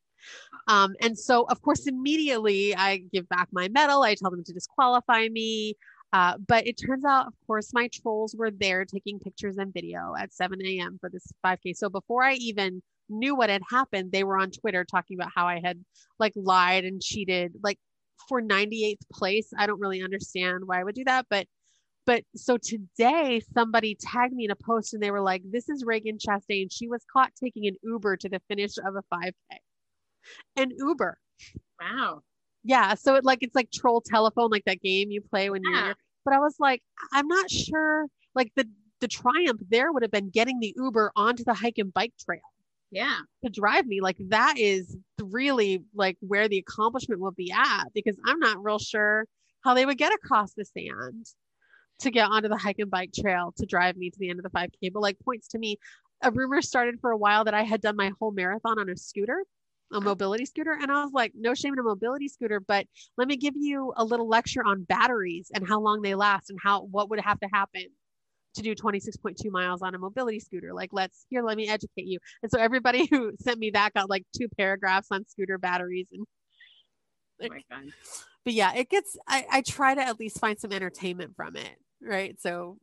[0.66, 4.03] Um, and so, of course, immediately I give back my medal.
[4.03, 5.77] I tell them to disqualify me.
[6.12, 10.14] Uh, but it turns out, of course, my trolls were there taking pictures and video
[10.18, 10.99] at 7 a.m.
[11.01, 11.77] for this 5K.
[11.77, 15.47] So before I even knew what had happened, they were on Twitter talking about how
[15.47, 15.83] I had
[16.18, 17.79] like lied and cheated, like
[18.29, 19.51] for 98th place.
[19.57, 21.47] I don't really understand why I would do that, but
[22.09, 25.85] but so today somebody tagged me in a post and they were like, this is
[25.85, 26.68] Ragen Chastain.
[26.73, 29.33] She was caught taking an Uber to the finish of a 5K.
[30.57, 31.18] An Uber.
[31.79, 32.23] Wow.
[32.64, 32.94] Yeah.
[32.94, 35.85] So it like it's like troll telephone, like that game you play when yeah.
[35.85, 35.94] you're
[36.25, 38.66] but I was like, I'm not sure like the
[39.03, 42.40] the triumph there would have been getting the Uber onto the hike and bike trail.
[42.90, 43.18] Yeah.
[43.44, 44.01] To drive me.
[44.01, 48.79] Like that is really like where the accomplishment will be at because I'm not real
[48.79, 49.27] sure
[49.62, 51.27] how they would get across the sand
[52.00, 54.44] to get onto the hike and bike trail to drive me to the end of
[54.44, 54.92] the 5K.
[54.92, 55.78] But like points to me,
[56.22, 58.96] a rumor started for a while that I had done my whole marathon on a
[58.96, 59.44] scooter,
[59.92, 60.72] a mobility scooter.
[60.72, 63.92] And I was like, no shame in a mobility scooter, but let me give you
[63.96, 67.40] a little lecture on batteries and how long they last and how what would have
[67.40, 67.87] to happen
[68.54, 70.72] to do 26.2 miles on a mobility scooter.
[70.72, 72.18] Like, let's here, let me educate you.
[72.42, 76.26] And so everybody who sent me that got like two paragraphs on scooter batteries and
[77.42, 77.92] oh my God.
[78.44, 81.76] But yeah, it gets I, I try to at least find some entertainment from it
[82.02, 82.40] right?
[82.40, 82.78] So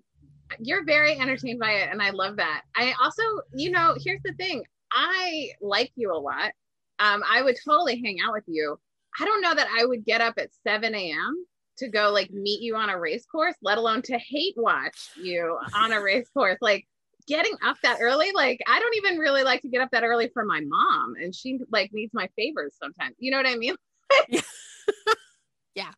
[0.59, 2.63] you're very entertained by it and I love that.
[2.75, 3.23] I also,
[3.53, 4.63] you know, here's the thing.
[4.91, 6.51] I like you a lot.
[6.99, 8.79] Um, I would totally hang out with you.
[9.19, 11.45] I don't know that I would get up at 7 a.m.
[11.77, 15.57] to go like meet you on a race course, let alone to hate watch you
[15.73, 16.57] on a race course.
[16.61, 16.85] Like
[17.27, 20.29] getting up that early, like I don't even really like to get up that early
[20.33, 23.15] for my mom, and she like needs my favors sometimes.
[23.19, 23.75] You know what I mean?
[24.29, 24.41] yeah
[25.75, 25.91] yeah,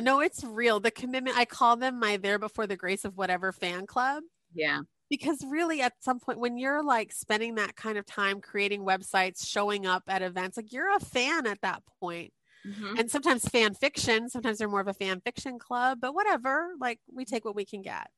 [0.00, 0.80] no, it's real.
[0.80, 4.22] The commitment, I call them my there before the grace of whatever fan club.
[4.54, 4.80] Yeah.
[5.08, 9.46] Because really, at some point, when you're like spending that kind of time creating websites,
[9.46, 12.32] showing up at events, like you're a fan at that point.
[12.66, 12.98] Mm-hmm.
[12.98, 16.70] And sometimes fan fiction, sometimes they're more of a fan fiction club, but whatever.
[16.80, 18.08] Like we take what we can get.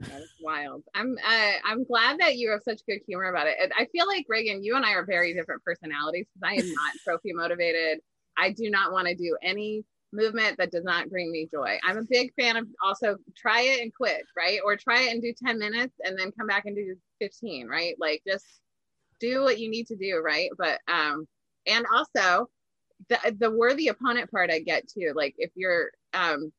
[0.00, 0.84] That's wild.
[0.94, 3.56] I'm uh, I'm glad that you have such good humor about it.
[3.78, 6.94] I feel like Ragen, you and I are very different personalities because I am not
[7.04, 8.00] trophy motivated.
[8.36, 11.78] I do not want to do any movement that does not bring me joy.
[11.84, 14.60] I'm a big fan of also try it and quit, right?
[14.64, 17.94] Or try it and do 10 minutes and then come back and do 15, right?
[17.98, 18.44] Like just
[19.20, 20.50] do what you need to do, right?
[20.58, 21.26] But um
[21.66, 22.48] and also
[23.08, 25.12] the the worthy opponent part I get too.
[25.14, 26.52] Like if you're um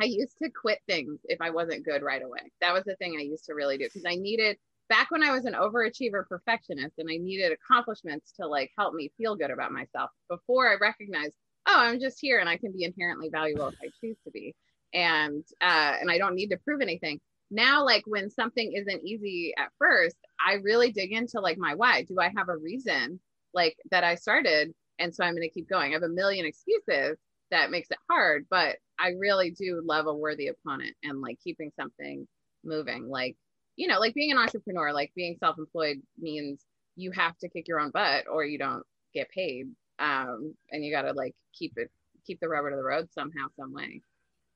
[0.00, 2.52] I used to quit things if I wasn't good right away.
[2.60, 4.56] That was the thing I used to really do because I needed
[4.88, 9.12] back when I was an overachiever perfectionist and I needed accomplishments to like help me
[9.18, 11.34] feel good about myself before I recognized,
[11.68, 14.54] oh, I'm just here and I can be inherently valuable if I choose to be.
[14.94, 17.20] And uh and I don't need to prove anything.
[17.50, 22.02] Now, like when something isn't easy at first, I really dig into like my why.
[22.02, 23.20] Do I have a reason
[23.54, 24.74] like that I started?
[24.98, 25.92] And so I'm going to keep going.
[25.92, 27.16] I have a million excuses
[27.50, 31.70] that makes it hard, but I really do love a worthy opponent and like keeping
[31.76, 32.26] something
[32.64, 33.08] moving.
[33.08, 33.36] Like,
[33.76, 36.64] you know, like being an entrepreneur, like being self employed means
[36.96, 38.82] you have to kick your own butt or you don't
[39.14, 39.68] get paid.
[39.98, 41.90] Um, and you got to like keep it,
[42.26, 44.02] keep the rubber to the road somehow, some way.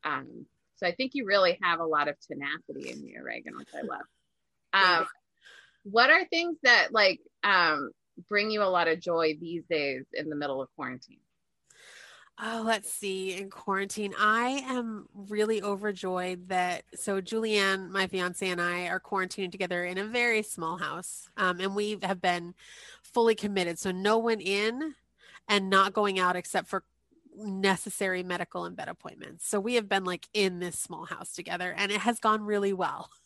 [0.04, 3.68] Um, so I think you really have a lot of tenacity in you, Ragen, which
[3.74, 4.02] I love.
[4.74, 5.04] Um,
[5.82, 7.90] what are things that like um,
[8.26, 11.18] bring you a lot of joy these days in the middle of quarantine?
[12.40, 13.34] Oh, let's see.
[13.34, 19.52] In quarantine, I am really overjoyed that so Julianne, my fiance, and I are quarantining
[19.52, 22.54] together in a very small house, um, and we have been
[23.02, 23.78] fully committed.
[23.78, 24.94] So no one in,
[25.48, 26.84] and not going out except for
[27.36, 29.48] necessary medical and bed appointments.
[29.48, 32.72] So we have been like in this small house together, and it has gone really
[32.72, 33.10] well.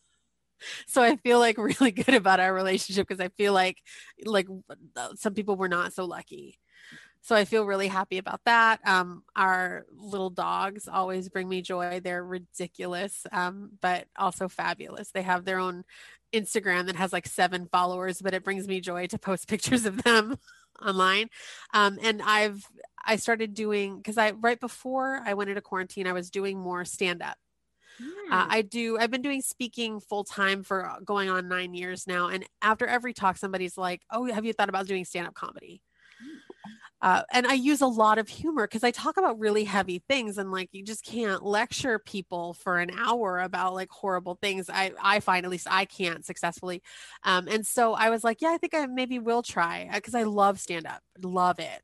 [0.86, 3.76] So i feel like really good about our relationship because i feel like
[4.24, 4.46] like
[5.16, 6.58] some people were not so lucky.
[7.20, 8.80] So i feel really happy about that.
[8.88, 12.00] Um, our little dogs always bring me joy.
[12.02, 15.10] They're ridiculous um, but also fabulous.
[15.10, 15.84] They have their own
[16.32, 20.04] instagram that has like seven followers but it brings me joy to post pictures of
[20.04, 20.38] them
[20.85, 21.29] online
[21.74, 22.64] um, and i've
[23.05, 26.85] i started doing because i right before i went into quarantine i was doing more
[26.85, 27.37] stand up
[28.31, 28.53] uh, hmm.
[28.53, 28.99] I do.
[28.99, 32.29] I've been doing speaking full time for uh, going on nine years now.
[32.29, 35.81] And after every talk, somebody's like, "Oh, have you thought about doing stand up comedy?"
[37.03, 40.38] Uh, and I use a lot of humor because I talk about really heavy things,
[40.38, 44.70] and like you just can't lecture people for an hour about like horrible things.
[44.70, 46.82] I I find at least I can't successfully.
[47.22, 50.18] Um, and so I was like, yeah, I think I maybe will try because uh,
[50.18, 51.82] I love stand up, love it.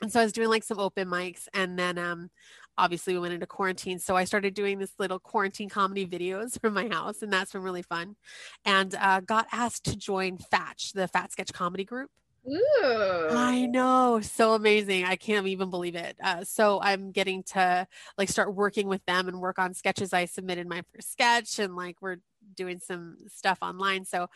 [0.00, 2.30] And so I was doing like some open mics, and then um,
[2.76, 6.74] obviously we went into quarantine so i started doing this little quarantine comedy videos from
[6.74, 8.16] my house and that's been really fun
[8.64, 12.10] and uh, got asked to join fatch the fat sketch comedy group
[12.46, 13.28] Ooh.
[13.30, 15.04] I know, so amazing.
[15.04, 16.16] I can't even believe it.
[16.22, 17.86] Uh, so I'm getting to
[18.18, 20.12] like start working with them and work on sketches.
[20.12, 22.18] I submitted my first sketch and like we're
[22.54, 24.04] doing some stuff online.
[24.04, 24.28] So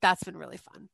[0.00, 0.88] that's been really fun.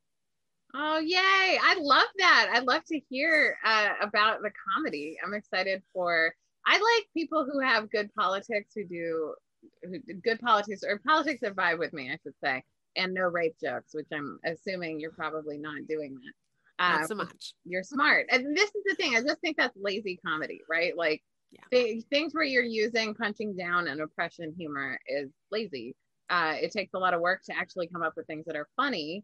[0.75, 1.59] Oh, yay.
[1.63, 2.51] I love that.
[2.55, 5.19] I'd love to hear uh, about the comedy.
[5.23, 6.33] I'm excited for
[6.67, 9.35] I like people who have good politics, who do
[9.83, 12.63] who, good politics or politics that vibe with me, I should say,
[12.97, 16.33] and no rape jokes, which I'm assuming you're probably not doing that.
[16.79, 17.55] Not um, so much.
[17.65, 19.17] You're smart, and this is the thing.
[19.17, 20.97] I just think that's lazy comedy, right?
[20.97, 21.61] Like yeah.
[21.71, 25.95] th- things where you're using punching down and oppression humor is lazy.
[26.31, 28.69] Uh, it takes a lot of work to actually come up with things that are
[28.75, 29.23] funny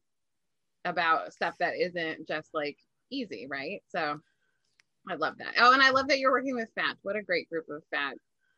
[0.85, 2.77] about stuff that isn't just like
[3.11, 3.83] easy, right?
[3.89, 4.21] So
[5.09, 5.55] I love that.
[5.59, 6.97] Oh, and I love that you're working with fat.
[7.03, 8.15] What a great group of fat,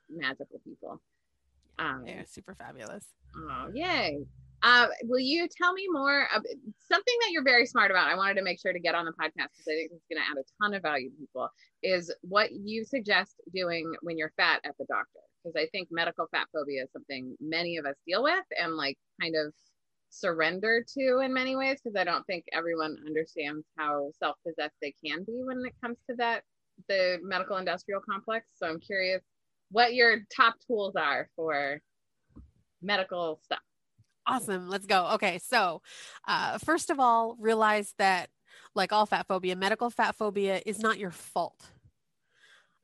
[0.08, 1.00] magical people.
[1.78, 3.04] Um, They're super fabulous.
[3.36, 4.18] Oh, yay.
[4.62, 6.42] Uh, will you tell me more of
[6.86, 8.08] something that you're very smart about?
[8.08, 10.22] I wanted to make sure to get on the podcast because I think it's going
[10.22, 11.48] to add a ton of value to people.
[11.82, 15.20] Is what you suggest doing when you're fat at the doctor?
[15.42, 18.98] Because I think medical fat phobia is something many of us deal with and like
[19.20, 19.54] kind of
[20.10, 24.94] surrender to in many ways because I don't think everyone understands how self possessed they
[25.04, 26.42] can be when it comes to that,
[26.88, 28.46] the medical industrial complex.
[28.56, 29.22] So I'm curious
[29.70, 31.80] what your top tools are for
[32.82, 33.60] medical stuff.
[34.26, 34.68] Awesome.
[34.68, 35.10] Let's go.
[35.14, 35.38] Okay.
[35.38, 35.82] So,
[36.28, 38.28] uh, first of all, realize that,
[38.74, 41.60] like all fat phobia, medical fat phobia is not your fault,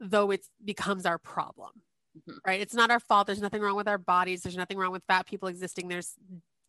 [0.00, 1.70] though it becomes our problem.
[2.18, 2.38] Mm-hmm.
[2.46, 2.60] Right.
[2.60, 3.26] It's not our fault.
[3.26, 4.42] There's nothing wrong with our bodies.
[4.42, 5.88] There's nothing wrong with fat people existing.
[5.88, 6.14] There's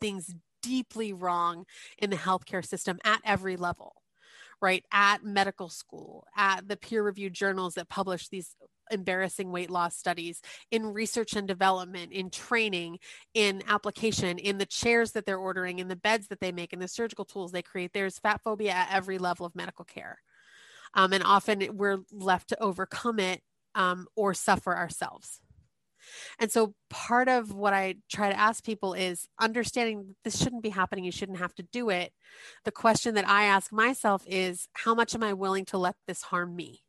[0.01, 1.65] things deeply wrong
[1.97, 3.93] in the healthcare system at every level,
[4.61, 4.84] right?
[4.91, 8.55] At medical school, at the peer reviewed journals that publish these
[8.91, 12.99] embarrassing weight loss studies, in research and development, in training,
[13.33, 16.79] in application, in the chairs that they're ordering, in the beds that they make, in
[16.79, 17.91] the surgical tools they create.
[17.93, 20.19] There's fat phobia at every level of medical care.
[20.93, 23.41] Um, and often we're left to overcome it
[23.75, 25.41] um, or suffer ourselves.
[26.39, 30.69] And so part of what I try to ask people is understanding this shouldn't be
[30.69, 31.03] happening.
[31.03, 32.13] You shouldn't have to do it.
[32.65, 36.21] The question that I ask myself is how much am I willing to let this
[36.21, 36.81] harm me?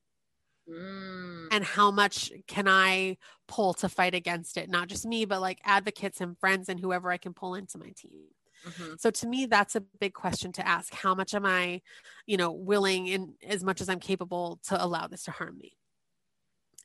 [0.69, 1.49] Mm.
[1.51, 3.17] And how much can I
[3.47, 4.69] pull to fight against it?
[4.69, 7.93] Not just me, but like advocates and friends and whoever I can pull into my
[7.97, 8.25] team.
[8.67, 8.95] Mm-hmm.
[8.99, 10.93] So to me, that's a big question to ask.
[10.93, 11.81] How much am I,
[12.27, 15.78] you know, willing in as much as I'm capable to allow this to harm me?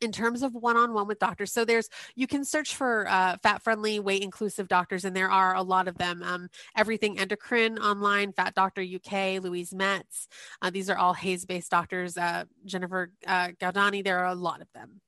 [0.04, 3.99] In terms of one-on-one with doctors so there's you can search for uh, fat friendly
[3.99, 8.54] weight inclusive doctors and there are a lot of them um, everything endocrine online fat
[8.54, 10.28] doctor uk louise metz
[10.62, 14.62] uh, these are all HAES based doctors uh, jennifer uh, gaudani there are a lot
[14.62, 14.99] of them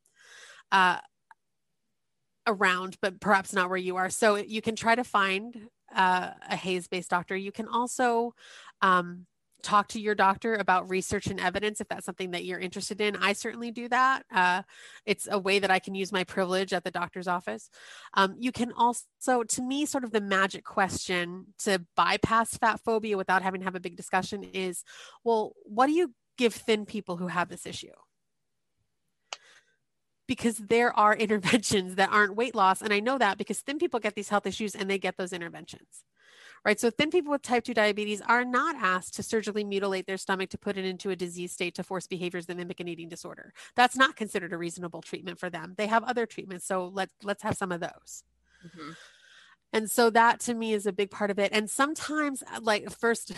[0.72, 0.98] uh,
[2.48, 6.56] around but perhaps not where you are so you can try to find uh, a
[6.56, 7.36] HAES based doctor.
[7.36, 8.34] You can also
[8.82, 9.26] um,
[9.66, 13.16] talk to your doctor about research and evidence if that's something that you're interested in.
[13.16, 14.24] I certainly do that.
[14.32, 14.62] Uh,
[15.06, 17.70] it's a way that I can use my privilege at the doctor's office.
[18.14, 23.18] Um, you can also, to me, sort of the magic question to bypass fat phobia
[23.18, 24.84] without having to have a big discussion is
[25.24, 27.88] well, what do you give thin people who have this issue?
[30.28, 32.82] because there are interventions that aren't weight loss.
[32.82, 35.34] And I know that because thin people get these health issues and they get those
[35.34, 36.04] interventions
[36.66, 36.80] right?
[36.80, 40.50] So thin people with type 2 diabetes are not asked to surgically mutilate their stomach
[40.50, 43.54] to put it into a disease state to force behaviors that mimic an eating disorder.
[43.76, 45.76] That's not considered a reasonable treatment for them.
[45.78, 46.66] They have other treatments.
[46.66, 48.24] So let, let's have some of those.
[48.66, 48.92] Mm-hmm.
[49.74, 51.52] And so that to me is a big part of it.
[51.54, 53.34] And sometimes, like, first,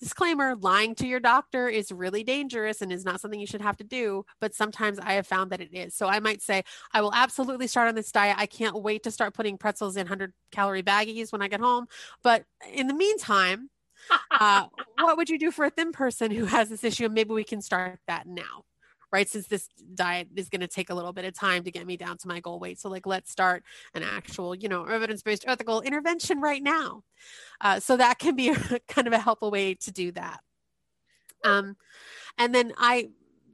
[0.00, 3.76] Disclaimer lying to your doctor is really dangerous and is not something you should have
[3.78, 5.94] to do, but sometimes I have found that it is.
[5.94, 8.36] So I might say, I will absolutely start on this diet.
[8.38, 11.86] I can't wait to start putting pretzels in 100 calorie baggies when I get home.
[12.22, 13.70] But in the meantime,
[14.30, 14.66] uh,
[15.00, 17.08] what would you do for a thin person who has this issue?
[17.08, 18.64] maybe we can start that now
[19.12, 19.28] right?
[19.28, 21.96] Since this diet is going to take a little bit of time to get me
[21.96, 22.78] down to my goal weight.
[22.78, 27.02] So, like, let's start an actual, you know, evidence based ethical intervention right now.
[27.60, 28.54] Uh, so, that can be a,
[28.88, 30.40] kind of a helpful way to do that.
[31.44, 31.76] Um,
[32.36, 33.10] and then I,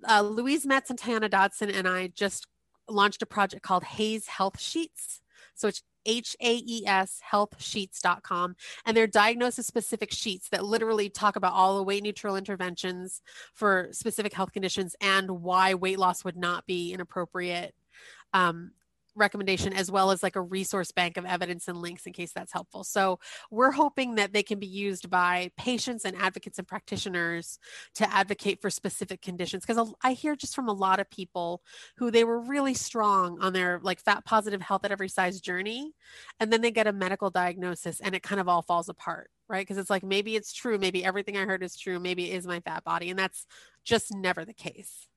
[0.08, 2.46] uh, Louise Metz and Tiana Dodson and I just
[2.88, 5.20] launched a project called HAES Health Sheets.
[5.54, 8.56] So it's H-A-E-S healthsheets.com.
[8.84, 13.22] And they're diagnosis specific sheets that literally talk about all the weight neutral interventions
[13.54, 17.74] for specific health conditions and why weight loss would not be an appropriate
[18.32, 18.72] um,
[19.16, 22.52] recommendation as well as like a resource bank of evidence and links in case that's
[22.52, 22.84] helpful.
[22.84, 23.18] So
[23.50, 27.58] we're hoping that they can be used by patients and advocates and practitioners
[27.94, 31.62] to advocate for specific conditions because I hear just from a lot of people
[31.96, 35.92] who they were really strong on their like fat positive health at every size journey
[36.40, 39.66] and then they get a medical diagnosis and it kind of all falls apart, right?
[39.66, 42.46] Because it's like maybe it's true, maybe everything I heard is true, maybe it is
[42.46, 43.46] my fat body and that's
[43.84, 45.08] just never the case.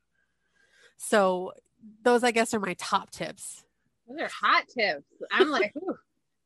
[0.97, 1.53] So
[2.03, 3.63] those I guess are my top tips
[4.07, 5.05] those are hot tips.
[5.31, 5.73] I'm like,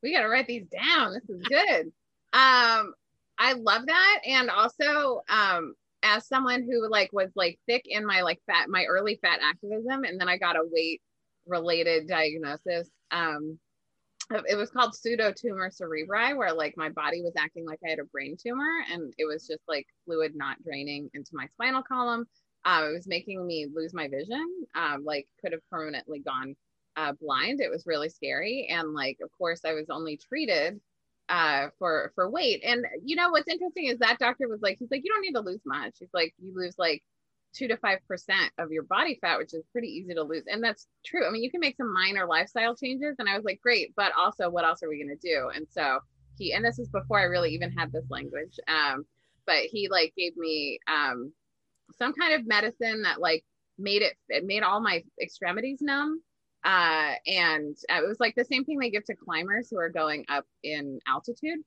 [0.01, 1.14] we got to write these down.
[1.14, 1.91] This is good.
[2.34, 2.93] Um,
[3.38, 4.20] I love that.
[4.26, 8.86] And also, um, as someone who like was like thick in my like fat, my
[8.86, 11.01] early fat activism, and then I got a weight
[11.45, 12.89] related diagnosis.
[13.12, 13.59] Um,
[14.47, 17.99] it was called pseudo tumor cerebri, where like my body was acting like I had
[17.99, 22.26] a brain tumor, and it was just like fluid not draining into my spinal column.
[22.64, 24.47] Um, it was making me lose my vision.
[24.76, 26.55] Um, like could have permanently gone
[26.95, 27.61] uh, blind.
[27.61, 28.67] It was really scary.
[28.69, 30.79] And like, of course, I was only treated
[31.29, 32.61] uh, for for weight.
[32.65, 35.33] And you know what's interesting is that doctor was like, he's like, you don't need
[35.33, 35.95] to lose much.
[35.99, 37.03] He's like, you lose like
[37.53, 40.43] two to five percent of your body fat, which is pretty easy to lose.
[40.47, 41.27] And that's true.
[41.27, 43.15] I mean, you can make some minor lifestyle changes.
[43.19, 45.51] And I was like, great, but also, what else are we gonna do?
[45.53, 45.99] And so
[46.37, 48.59] he, and this is before I really even had this language.
[48.67, 49.05] Um,
[49.45, 51.31] but he like gave me um
[51.97, 53.43] some kind of medicine that like
[53.77, 56.21] made it it made all my extremities numb
[56.64, 59.89] uh, and uh, it was like the same thing they give to climbers who are
[59.89, 61.59] going up in altitude.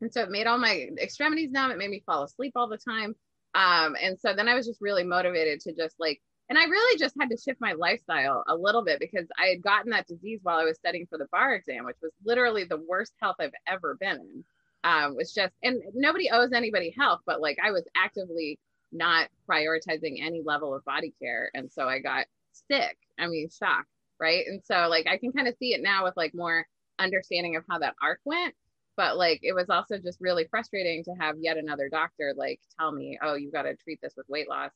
[0.00, 1.70] And so it made all my extremities numb.
[1.70, 3.14] It made me fall asleep all the time.
[3.54, 6.98] Um, and so then I was just really motivated to just like, and I really
[6.98, 10.40] just had to shift my lifestyle a little bit because I had gotten that disease
[10.42, 13.52] while I was studying for the bar exam, which was literally the worst health I've
[13.66, 14.44] ever been in.
[14.82, 18.58] Um, was just, and nobody owes anybody health, but like I was actively
[18.92, 21.50] not prioritizing any level of body care.
[21.54, 22.26] And so I got
[22.70, 22.98] sick.
[23.18, 23.88] I mean, shocked
[24.20, 24.44] right?
[24.46, 26.66] And so like i can kind of see it now with like more
[26.98, 28.54] understanding of how that arc went
[28.96, 32.92] but like it was also just really frustrating to have yet another doctor like tell
[32.92, 34.70] me oh you got to treat this with weight loss.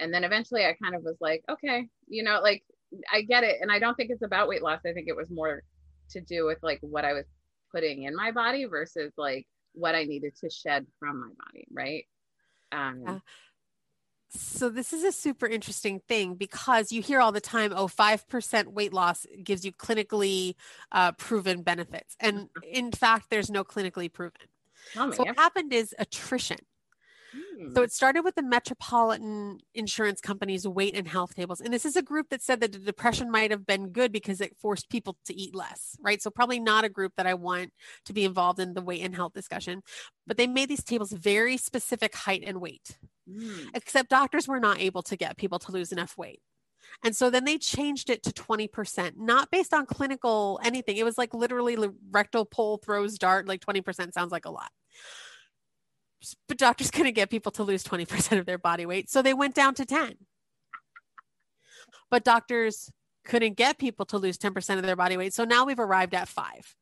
[0.00, 2.64] And then eventually i kind of was like okay you know like
[3.12, 5.30] i get it and i don't think it's about weight loss i think it was
[5.30, 5.62] more
[6.10, 7.24] to do with like what i was
[7.72, 12.06] putting in my body versus like what i needed to shed from my body right?
[12.72, 13.18] Um yeah.
[14.36, 18.66] So this is a super interesting thing because you hear all the time, oh, 5%
[18.68, 20.54] weight loss gives you clinically
[20.92, 22.16] uh, proven benefits.
[22.20, 22.60] And mm-hmm.
[22.70, 24.40] in fact, there's no clinically proven.
[24.96, 26.58] Oh, so what happened is attrition.
[27.74, 31.60] So it started with the Metropolitan Insurance Company's weight and health tables.
[31.60, 34.40] And this is a group that said that the depression might have been good because
[34.40, 36.22] it forced people to eat less, right?
[36.22, 37.72] So probably not a group that I want
[38.04, 39.82] to be involved in the weight and health discussion.
[40.26, 42.98] But they made these tables very specific height and weight.
[43.30, 43.68] Mm.
[43.74, 46.40] Except doctors were not able to get people to lose enough weight.
[47.02, 50.96] And so then they changed it to 20%, not based on clinical anything.
[50.96, 51.76] It was like literally
[52.10, 54.70] rectal pole throws dart, like 20% sounds like a lot.
[56.48, 59.10] But doctors couldn't get people to lose 20% of their body weight.
[59.10, 60.14] So they went down to 10.
[62.10, 62.90] But doctors
[63.24, 65.32] couldn't get people to lose 10% of their body weight.
[65.32, 66.74] So now we've arrived at five.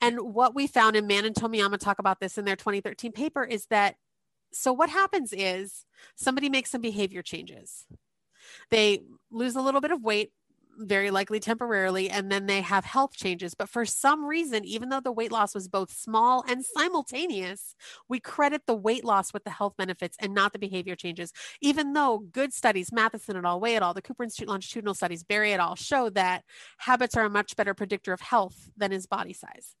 [0.00, 3.44] And what we found, in Mann and Tomiyama talk about this in their 2013 paper,
[3.44, 3.96] is that
[4.56, 5.84] so what happens is
[6.14, 7.86] somebody makes some behavior changes.
[8.70, 9.00] They
[9.30, 10.32] lose a little bit of weight,
[10.78, 13.54] very likely temporarily, and then they have health changes.
[13.54, 17.74] But for some reason, even though the weight loss was both small and simultaneous,
[18.08, 21.32] we credit the weight loss with the health benefits and not the behavior changes.
[21.60, 25.24] Even though good studies, Matheson et al., Wei et al., the Cooper Institute longitudinal studies,
[25.24, 26.44] Barry et al., show that
[26.78, 29.74] habits are a much better predictor of health than is body size.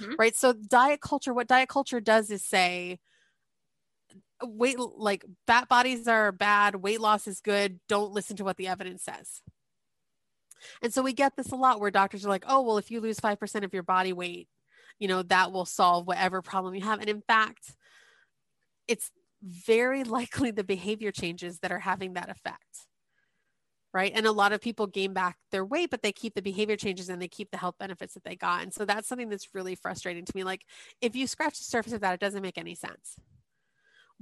[0.00, 0.14] Mm-hmm.
[0.18, 0.36] Right.
[0.36, 2.98] So, diet culture, what diet culture does is say,
[4.42, 7.80] weight like fat bodies are bad, weight loss is good.
[7.88, 9.42] Don't listen to what the evidence says.
[10.82, 13.00] And so we get this a lot where doctors are like, oh, well, if you
[13.00, 14.48] lose 5% of your body weight,
[14.98, 17.00] you know, that will solve whatever problem you have.
[17.00, 17.74] And in fact,
[18.86, 19.10] it's
[19.42, 22.86] very likely the behavior changes that are having that effect.
[23.94, 24.12] Right.
[24.14, 27.10] And a lot of people gain back their weight, but they keep the behavior changes
[27.10, 28.62] and they keep the health benefits that they got.
[28.62, 30.44] And so that's something that's really frustrating to me.
[30.44, 30.62] Like,
[31.02, 33.18] if you scratch the surface of that, it doesn't make any sense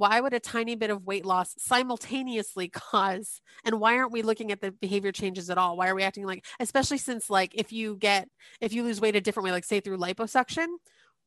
[0.00, 4.50] why would a tiny bit of weight loss simultaneously cause and why aren't we looking
[4.50, 5.76] at the behavior changes at all?
[5.76, 8.26] Why are we acting like especially since like if you get
[8.62, 10.68] if you lose weight a different way like say through liposuction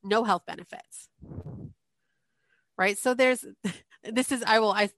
[0.03, 1.07] no health benefits.
[2.75, 2.97] Right?
[2.97, 3.45] So there's
[4.03, 4.89] this is i will i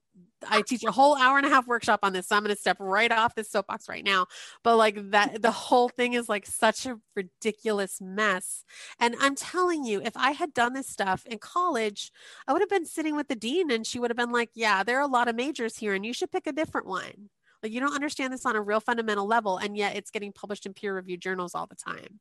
[0.49, 2.27] I teach a whole hour and a half workshop on this.
[2.27, 4.27] So I'm going to step right off this soapbox right now.
[4.63, 8.63] But like that, the whole thing is like such a ridiculous mess.
[8.99, 12.11] And I'm telling you, if I had done this stuff in college,
[12.47, 14.83] I would have been sitting with the dean and she would have been like, yeah,
[14.83, 17.29] there are a lot of majors here and you should pick a different one.
[17.63, 19.57] Like you don't understand this on a real fundamental level.
[19.57, 22.19] And yet it's getting published in peer reviewed journals all the time.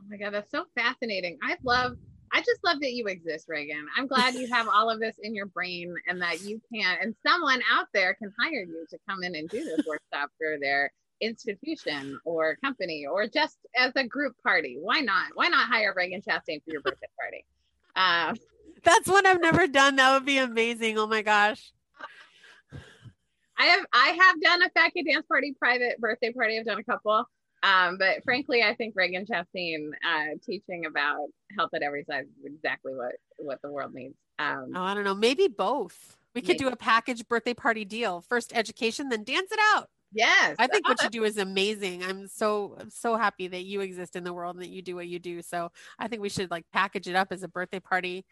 [0.00, 1.38] Oh my God, that's so fascinating.
[1.42, 1.96] I love
[2.32, 3.84] I just love that you exist, Ragen.
[3.96, 7.14] I'm glad you have all of this in your brain and that you can, and
[7.26, 10.92] someone out there can hire you to come in and do this workshop for their
[11.20, 14.78] institution or company or just as a group party.
[14.80, 15.30] Why not?
[15.34, 17.44] Why not hire Ragen Chastain for your birthday party?
[17.96, 18.36] Um,
[18.84, 19.96] That's one I've never done.
[19.96, 20.98] That would be amazing.
[20.98, 21.72] Oh my gosh.
[23.58, 26.58] I have I have done a Fat Kid Dance Party private birthday party.
[26.58, 27.24] I've done a couple.
[27.62, 32.52] Um, but frankly, I think Ragen Chastain uh, teaching about health at every size is
[32.54, 34.14] exactly what what the world needs.
[34.38, 36.16] Um, oh, I don't know, maybe both.
[36.34, 39.88] We could do a package birthday party deal: first education, then dance it out.
[40.12, 42.04] Yes, I think what you do is amazing.
[42.04, 44.94] I'm so I'm so happy that you exist in the world and that you do
[44.94, 45.42] what you do.
[45.42, 48.24] So I think we should like package it up as a birthday party.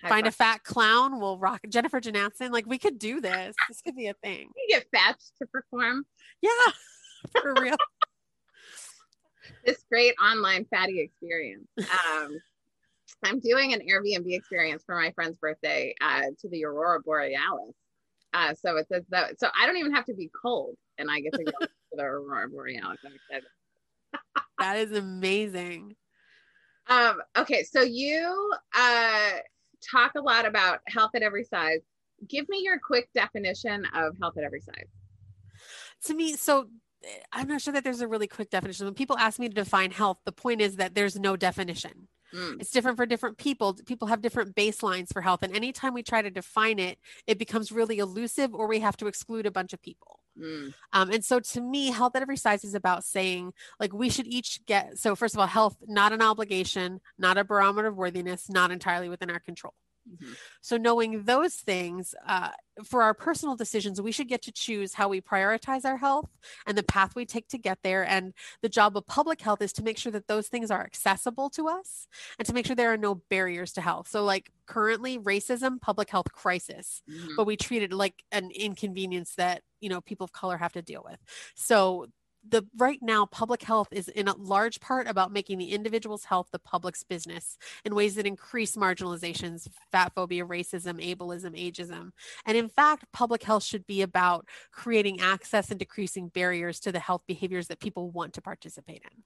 [0.00, 1.18] High Find a fat clown.
[1.18, 2.52] We'll rock Jennifer Janathan.
[2.52, 3.56] Like we could do this.
[3.68, 4.50] This could be a thing.
[4.56, 6.04] You get fat to perform.
[6.40, 6.50] Yeah,
[7.42, 7.76] for real
[9.68, 11.68] this great online fatty experience.
[11.78, 12.38] Um,
[13.22, 17.74] I'm doing an Airbnb experience for my friend's birthday uh, to the Aurora Borealis.
[18.32, 21.20] Uh, so it says that, so I don't even have to be cold and I
[21.20, 22.98] get to go to the Aurora Borealis.
[23.04, 23.48] I'm excited.
[24.58, 25.96] that is amazing.
[26.86, 29.30] Um, okay, so you uh,
[29.90, 31.80] talk a lot about health at every size.
[32.26, 34.88] Give me your quick definition of health at every size.
[36.04, 36.68] To me, so
[37.32, 38.86] I'm not sure that there's a really quick definition.
[38.86, 42.08] When people ask me to define health, the point is that there's no definition.
[42.34, 42.60] Mm.
[42.60, 43.74] It's different for different people.
[43.86, 45.42] People have different baselines for health.
[45.42, 49.06] And anytime we try to define it, it becomes really elusive or we have to
[49.06, 50.20] exclude a bunch of people.
[50.38, 50.74] Mm.
[50.92, 54.26] Um, and so to me, health at every size is about saying, like, we should
[54.26, 58.48] each get so, first of all, health, not an obligation, not a barometer of worthiness,
[58.48, 59.74] not entirely within our control.
[60.10, 60.32] Mm-hmm.
[60.60, 62.50] So, knowing those things uh,
[62.84, 66.28] for our personal decisions, we should get to choose how we prioritize our health
[66.66, 68.06] and the path we take to get there.
[68.06, 68.32] And
[68.62, 71.68] the job of public health is to make sure that those things are accessible to
[71.68, 72.06] us
[72.38, 74.08] and to make sure there are no barriers to health.
[74.08, 77.34] So, like currently, racism, public health crisis, mm-hmm.
[77.36, 80.82] but we treat it like an inconvenience that you know people of color have to
[80.82, 81.18] deal with.
[81.54, 82.06] So
[82.50, 86.48] the right now public health is in a large part about making the individual's health
[86.52, 92.10] the public's business in ways that increase marginalizations fat phobia racism ableism ageism.
[92.46, 97.00] And in fact public health should be about creating access and decreasing barriers to the
[97.00, 99.22] health behaviors that people want to participate in.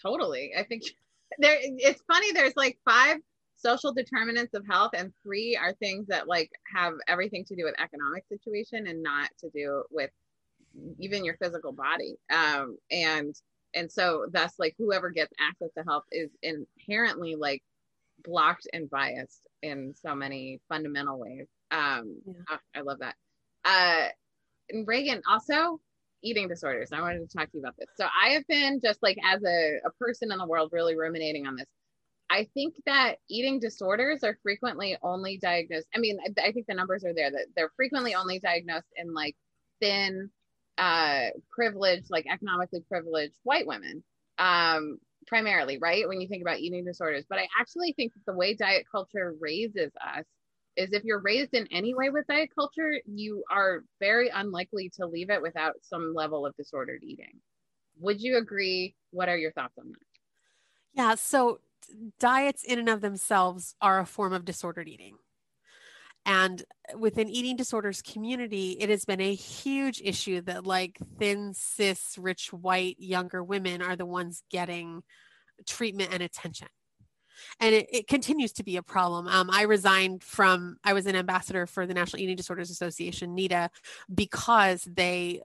[0.00, 0.52] Totally.
[0.56, 0.82] I think
[1.38, 3.18] there it's funny there's like five
[3.56, 7.74] social determinants of health and three are things that like have everything to do with
[7.80, 10.10] economic situation and not to do with
[10.98, 12.16] even your physical body.
[12.32, 13.34] Um and
[13.74, 17.62] and so thus like whoever gets access to health is inherently like
[18.24, 21.46] blocked and biased in so many fundamental ways.
[21.70, 22.32] Um yeah.
[22.50, 23.14] oh, i love that.
[23.64, 24.08] Uh
[24.70, 25.80] and ragen also
[26.22, 26.90] eating disorders.
[26.92, 27.88] I wanted to talk to you about this.
[27.96, 31.46] So i have been just like as a, a person in the world really ruminating
[31.46, 31.66] on this.
[32.28, 35.86] I think that eating disorders are frequently only diagnosed.
[35.94, 39.14] I mean, I, I think the numbers are there that they're frequently only diagnosed in
[39.14, 39.36] like
[39.80, 40.30] thin,
[40.78, 44.02] uh, privileged, like economically privileged white women,
[44.38, 46.08] um, primarily, right?
[46.08, 47.24] When you think about eating disorders.
[47.28, 50.24] But I actually think that the way diet culture raises us
[50.76, 55.06] is if you're raised in any way with diet culture, you are very unlikely to
[55.06, 57.40] leave it without some level of disordered eating.
[57.98, 58.94] Would you agree?
[59.10, 59.98] What are your thoughts on that?
[60.92, 61.14] Yeah.
[61.14, 61.60] So
[62.18, 65.16] diets in and of themselves are a form of disordered eating.
[66.26, 66.64] And
[66.98, 72.52] within eating disorders community, it has been a huge issue that like thin, cis, rich,
[72.52, 75.04] white, younger women are the ones getting
[75.66, 76.66] treatment and attention.
[77.60, 79.28] And it, it continues to be a problem.
[79.28, 83.68] Um, I resigned from, I was an ambassador for the National Eating Disorders Association, NEDA,
[84.12, 85.42] because they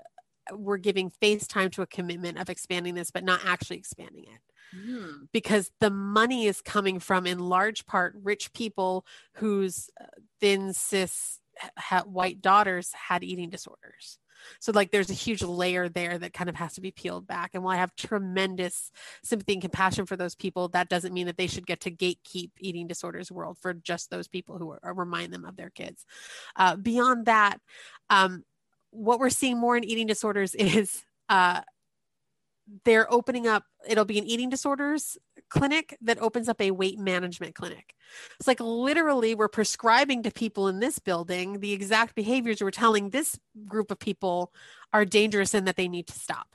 [0.52, 4.42] were giving face time to a commitment of expanding this, but not actually expanding it.
[4.76, 5.28] Mm.
[5.32, 10.06] Because the money is coming from, in large part, rich people whose uh,
[10.40, 11.40] thin, cis,
[11.78, 14.18] ha- white daughters had eating disorders.
[14.60, 17.52] So, like, there's a huge layer there that kind of has to be peeled back.
[17.54, 18.92] And while I have tremendous
[19.24, 22.52] sympathy and compassion for those people, that doesn't mean that they should get to gatekeep
[22.60, 26.06] eating disorders world for just those people who are, remind them of their kids.
[26.56, 27.60] Uh, beyond that,
[28.10, 28.44] um,
[28.92, 31.62] what we're seeing more in eating disorders is uh,
[32.86, 35.18] they're opening up it'll be an eating disorders
[35.52, 37.94] clinic that opens up a weight management clinic.
[38.40, 43.10] It's like literally we're prescribing to people in this building the exact behaviors we're telling
[43.10, 43.38] this
[43.68, 44.54] group of people
[44.94, 46.48] are dangerous and that they need to stop.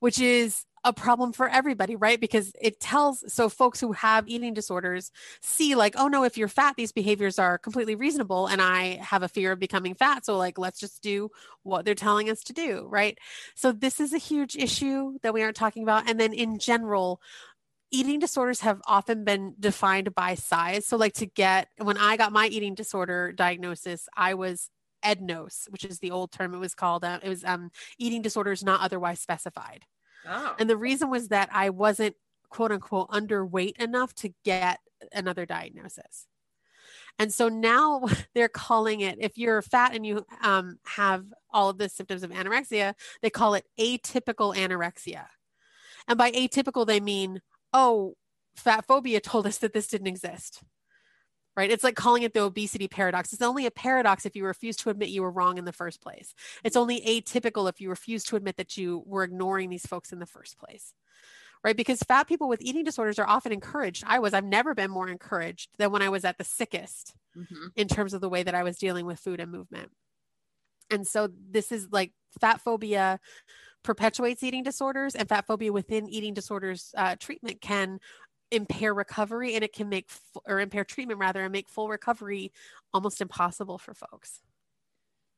[0.00, 2.20] Which is a problem for everybody, right?
[2.20, 5.10] Because it tells so folks who have eating disorders
[5.40, 9.22] see like, oh no, if you're fat, these behaviors are completely reasonable and I have
[9.22, 11.30] a fear of becoming fat, so like let's just do
[11.62, 13.18] what they're telling us to do, right?
[13.54, 17.20] So this is a huge issue that we aren't talking about and then in general
[17.90, 20.86] eating disorders have often been defined by size.
[20.86, 24.68] So like to get when I got my eating disorder diagnosis, I was
[25.04, 27.04] EDNOS, which is the old term it was called.
[27.04, 29.84] Uh, it was um, eating disorders not otherwise specified.
[30.28, 30.54] Oh.
[30.58, 32.16] And the reason was that I wasn't
[32.50, 34.80] quote unquote underweight enough to get
[35.12, 36.26] another diagnosis.
[37.18, 38.02] And so now
[38.34, 42.30] they're calling it, if you're fat and you um, have all of the symptoms of
[42.30, 45.26] anorexia, they call it atypical anorexia.
[46.06, 47.40] And by atypical, they mean,
[47.72, 48.14] oh,
[48.56, 50.62] fat phobia told us that this didn't exist
[51.58, 51.72] right?
[51.72, 53.32] It's like calling it the obesity paradox.
[53.32, 56.00] It's only a paradox if you refuse to admit you were wrong in the first
[56.00, 56.32] place.
[56.62, 60.20] It's only atypical if you refuse to admit that you were ignoring these folks in
[60.20, 60.94] the first place.
[61.64, 61.76] Right?
[61.76, 64.04] Because fat people with eating disorders are often encouraged.
[64.06, 67.66] I was, I've never been more encouraged than when I was at the sickest mm-hmm.
[67.74, 69.90] in terms of the way that I was dealing with food and movement.
[70.92, 73.18] And so this is like fat phobia
[73.82, 77.98] perpetuates eating disorders and fat phobia within eating disorders uh, treatment can
[78.50, 80.08] impair recovery and it can make
[80.46, 82.52] or impair treatment rather and make full recovery
[82.94, 84.40] almost impossible for folks.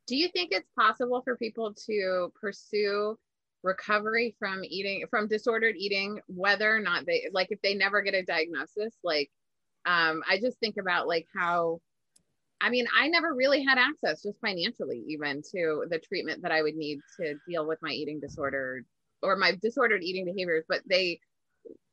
[0.07, 3.19] Do you think it's possible for people to pursue
[3.63, 8.15] recovery from eating from disordered eating whether or not they like if they never get
[8.15, 8.95] a diagnosis?
[9.05, 9.31] Like
[9.87, 11.81] um i just think about like how
[12.61, 16.63] i mean i never really had access just financially even to the treatment that i
[16.63, 18.85] would need to deal with my eating disorder
[19.23, 21.19] or my disordered eating behaviors but they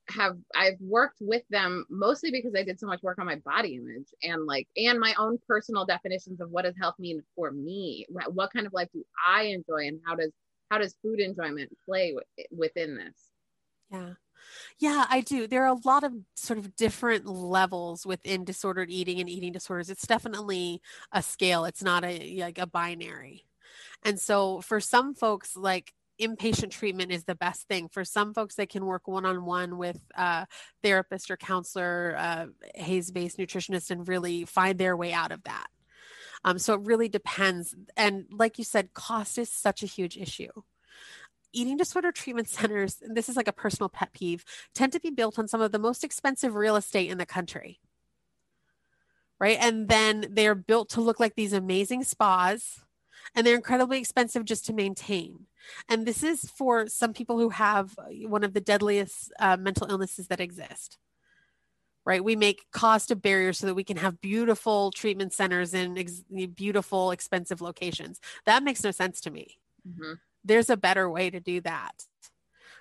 [0.09, 3.75] have I've worked with them mostly because I did so much work on my body
[3.75, 8.05] image and like and my own personal definitions of what does health mean for me.
[8.09, 10.31] What kind of life do I enjoy and how does
[10.71, 12.15] how does food enjoyment play
[12.51, 13.29] within this?
[13.91, 14.13] Yeah.
[14.79, 15.47] Yeah I do.
[15.47, 19.89] There are a lot of sort of different levels within disordered eating and eating disorders.
[19.89, 20.81] It's definitely
[21.11, 21.65] a scale.
[21.65, 23.45] It's not a like a binary.
[24.03, 27.87] And so for some folks like inpatient treatment is the best thing.
[27.89, 30.47] For some folks, they can work one on one with a
[30.83, 32.45] therapist or counselor, uh,
[32.75, 35.67] HAES based nutritionist, and really find their way out of that.
[36.43, 37.75] Um, so it really depends.
[37.95, 40.51] And like you said, cost is such a huge issue.
[41.53, 44.43] Eating disorder treatment centers, and this is like a personal pet peeve,
[44.73, 47.79] tend to be built on some of the most expensive real estate in the country.
[49.39, 49.57] Right.
[49.59, 52.79] And then they're built to look like these amazing spas
[53.35, 55.47] and they're incredibly expensive just to maintain.
[55.89, 60.27] And this is for some people who have one of the deadliest uh, mental illnesses
[60.27, 60.97] that exist.
[62.07, 62.23] right?
[62.23, 66.23] We make cost a barrier so that we can have beautiful treatment centers in ex-
[66.55, 68.21] beautiful, expensive locations.
[68.45, 69.57] That makes no sense to me.
[69.85, 70.13] Mm-hmm.
[70.45, 72.05] There's a better way to do that.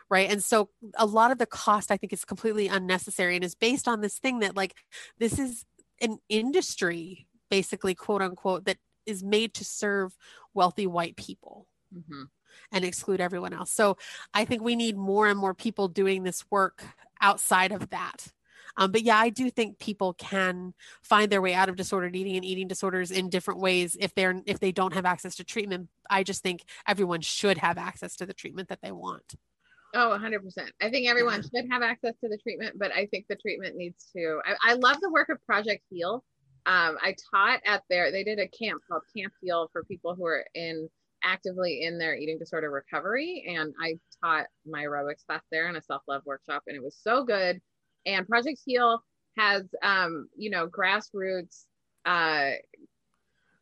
[0.09, 0.31] Right.
[0.31, 3.89] And so a lot of the cost I think is completely unnecessary and is based
[3.89, 4.77] on this thing that, like,
[5.19, 5.65] this is
[6.01, 8.77] an industry, basically, quote unquote, that
[9.07, 10.17] is made to serve
[10.55, 11.67] wealthy white people.
[11.97, 12.25] Mm-hmm.
[12.73, 13.71] And exclude everyone else.
[13.71, 13.99] So
[14.33, 16.83] I think we need more and more people doing this work
[17.21, 18.33] outside of that
[18.77, 22.37] um, but yeah, I do think people can find their way out of disordered eating
[22.37, 25.89] and eating disorders in different ways if they're if they don't have access to treatment.
[26.11, 29.35] I just think everyone should have access to the treatment that they want.
[29.95, 30.41] Oh, 100%.
[30.83, 31.61] I think everyone yeah.
[31.63, 34.41] should have access to the treatment, but I think the treatment needs to.
[34.45, 36.23] I, I love the work of Project Heal.
[36.67, 40.27] Um, I taught at their, they did a camp called Camp Heal for people who
[40.27, 40.89] are in
[41.25, 43.45] actively in their eating disorder recovery.
[43.49, 46.97] And I taught my aerobics class there in a self love workshop, and it was
[47.01, 47.61] so good
[48.07, 49.03] and Project Heal
[49.37, 51.65] has, um, you know, grassroots
[52.07, 52.53] uh,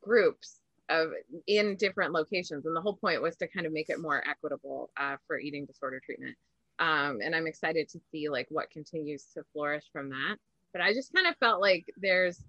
[0.03, 1.09] groups of
[1.47, 4.91] in different locations, and the whole point was to kind of make it more equitable
[4.99, 6.37] uh, for eating disorder treatment.
[6.79, 10.37] Um, and I'm excited to see like what continues to flourish from that.
[10.73, 12.43] But I just kind of felt like there's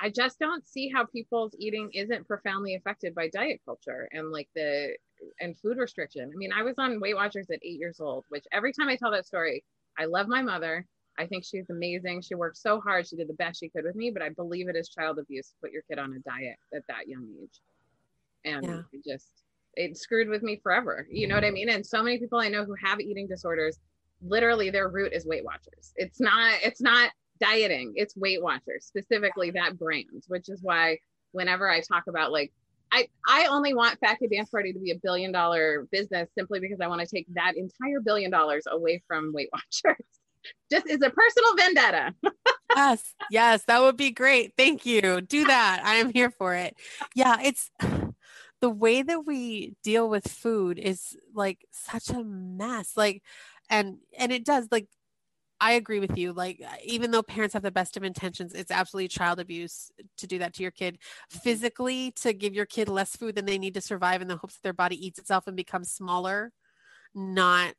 [0.00, 4.48] I just don't see how people's eating isn't profoundly affected by diet culture and like
[4.54, 4.96] the
[5.40, 6.30] and food restriction.
[6.32, 8.96] I mean, I was on Weight Watchers at eight years old, which every time I
[8.96, 9.64] tell that story,
[9.98, 10.86] I love my mother.
[11.18, 12.20] I think she's amazing.
[12.20, 13.06] She worked so hard.
[13.06, 15.48] She did the best she could with me, but I believe it is child abuse
[15.48, 17.60] to put your kid on a diet at that young age.
[18.44, 18.80] And yeah.
[18.92, 19.30] it just,
[19.74, 21.06] it screwed with me forever.
[21.10, 21.70] You know what I mean?
[21.70, 23.78] And so many people I know who have eating disorders,
[24.20, 25.94] literally their root is Weight Watchers.
[25.96, 27.10] It's not, it's not
[27.40, 30.98] dieting, it's Weight Watchers, specifically that brand, which is why
[31.32, 32.52] whenever I talk about like,
[32.92, 36.80] I, I only want Kid Dance Party to be a billion dollar business simply because
[36.80, 40.06] I want to take that entire billion dollars away from Weight Watchers
[40.70, 42.14] just is a personal vendetta.
[42.74, 44.52] yes, yes, that would be great.
[44.56, 45.20] Thank you.
[45.20, 45.82] Do that.
[45.84, 46.74] I am here for it.
[47.14, 47.70] Yeah, it's
[48.60, 52.92] the way that we deal with food is like such a mess.
[52.96, 53.22] Like,
[53.68, 54.86] and and it does like
[55.66, 56.32] I agree with you.
[56.32, 60.28] Like, uh, even though parents have the best of intentions, it's absolutely child abuse to
[60.28, 60.94] do that to your kid.
[60.94, 61.38] Mm-hmm.
[61.40, 64.54] Physically, to give your kid less food than they need to survive in the hopes
[64.54, 66.52] that their body eats itself and becomes smaller,
[67.16, 67.74] not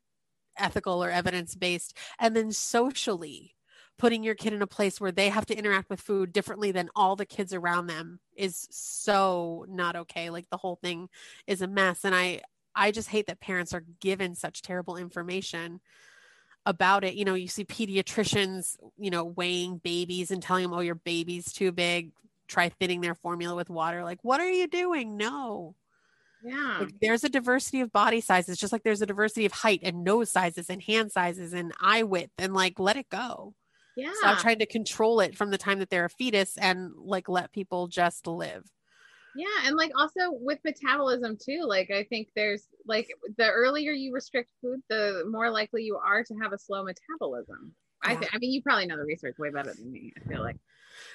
[0.58, 3.54] ethical or evidence based and then socially
[3.96, 6.90] putting your kid in a place where they have to interact with food differently than
[6.96, 11.08] all the kids around them is so not okay like the whole thing
[11.46, 12.40] is a mess and i
[12.74, 15.80] i just hate that parents are given such terrible information
[16.66, 20.80] about it you know you see pediatricians you know weighing babies and telling them oh
[20.80, 22.12] your baby's too big
[22.46, 25.74] try thinning their formula with water like what are you doing no
[26.42, 26.78] yeah.
[26.80, 30.04] Like there's a diversity of body sizes, just like there's a diversity of height and
[30.04, 33.54] nose sizes and hand sizes and eye width, and like let it go.
[33.96, 34.12] Yeah.
[34.18, 37.52] Stop trying to control it from the time that they're a fetus and like let
[37.52, 38.64] people just live.
[39.36, 39.66] Yeah.
[39.66, 44.50] And like also with metabolism too, like I think there's like the earlier you restrict
[44.60, 47.74] food, the more likely you are to have a slow metabolism.
[48.04, 48.10] Yeah.
[48.10, 50.42] I, th- I mean, you probably know the research way better than me, I feel
[50.42, 50.56] like.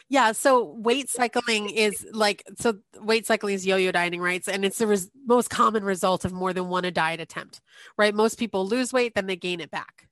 [0.09, 0.31] Yeah.
[0.31, 4.45] So weight cycling is like, so weight cycling is yo yo dieting, right?
[4.47, 7.61] And it's the res- most common result of more than one a diet attempt,
[7.97, 8.13] right?
[8.13, 10.07] Most people lose weight, then they gain it back.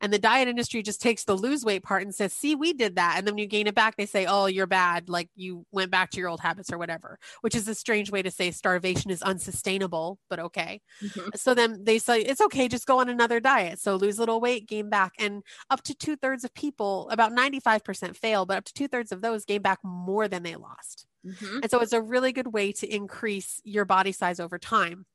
[0.00, 2.96] And the diet industry just takes the lose weight part and says, see, we did
[2.96, 3.14] that.
[3.16, 5.08] And then when you gain it back, they say, oh, you're bad.
[5.08, 8.22] Like you went back to your old habits or whatever, which is a strange way
[8.22, 10.80] to say starvation is unsustainable, but okay.
[11.02, 11.30] Mm-hmm.
[11.34, 13.78] So then they say, it's okay, just go on another diet.
[13.78, 15.12] So lose a little weight, gain back.
[15.18, 19.12] And up to two thirds of people, about 95% fail, but up to two thirds
[19.12, 21.06] of those gain back more than they lost.
[21.26, 21.60] Mm-hmm.
[21.62, 25.06] And so it's a really good way to increase your body size over time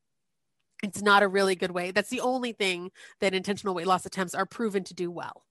[0.83, 1.91] it's not a really good way.
[1.91, 5.43] That's the only thing that intentional weight loss attempts are proven to do well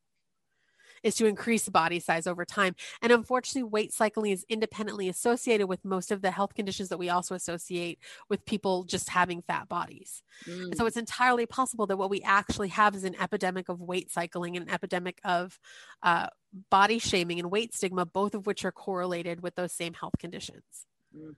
[1.03, 2.75] is to increase body size over time.
[3.03, 7.09] And unfortunately, weight cycling is independently associated with most of the health conditions that we
[7.09, 7.99] also associate
[8.29, 10.23] with people just having fat bodies.
[10.47, 10.77] Mm.
[10.77, 14.57] so it's entirely possible that what we actually have is an epidemic of weight cycling
[14.57, 15.59] and an epidemic of
[16.03, 16.29] uh,
[16.71, 20.87] body shaming and weight stigma, both of which are correlated with those same health conditions.
[21.17, 21.35] Mm.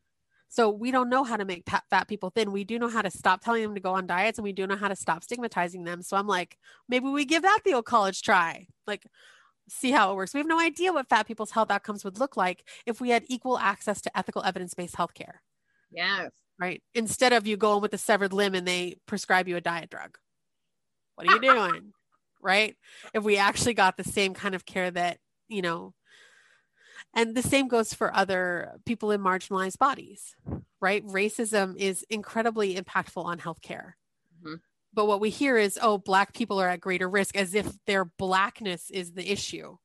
[0.50, 2.50] So we don't know how to make fat people thin.
[2.50, 4.66] We do know how to stop telling them to go on diets and we do
[4.66, 6.02] know how to stop stigmatizing them.
[6.02, 8.66] So I'm like, maybe we give that the old college try.
[8.84, 9.06] Like,
[9.68, 10.34] see how it works.
[10.34, 13.22] We have no idea what fat people's health outcomes would look like if we had
[13.28, 15.34] equal access to ethical evidence based healthcare.
[15.92, 16.32] Yes.
[16.58, 16.82] Right.
[16.96, 20.18] Instead of you going with a severed limb and they prescribe you a diet drug.
[21.14, 21.92] What are you doing?
[22.42, 22.74] right.
[23.14, 25.94] If we actually got the same kind of care that, you know,
[27.14, 30.34] and the same goes for other people in marginalized bodies,
[30.80, 31.04] right?
[31.06, 33.94] Racism is incredibly impactful on healthcare.
[34.38, 34.54] Mm-hmm.
[34.92, 38.04] But what we hear is, oh, Black people are at greater risk as if their
[38.04, 39.76] Blackness is the issue.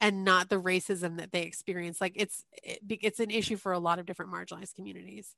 [0.00, 3.78] and not the racism that they experience like it's it, it's an issue for a
[3.78, 5.34] lot of different marginalized communities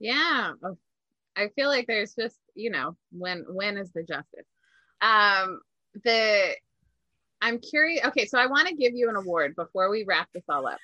[0.00, 0.50] yeah
[1.36, 4.46] i feel like there's just you know when when is the justice
[5.00, 5.60] um
[6.04, 6.50] the
[7.46, 10.44] i'm curious okay so i want to give you an award before we wrap this
[10.48, 10.78] all up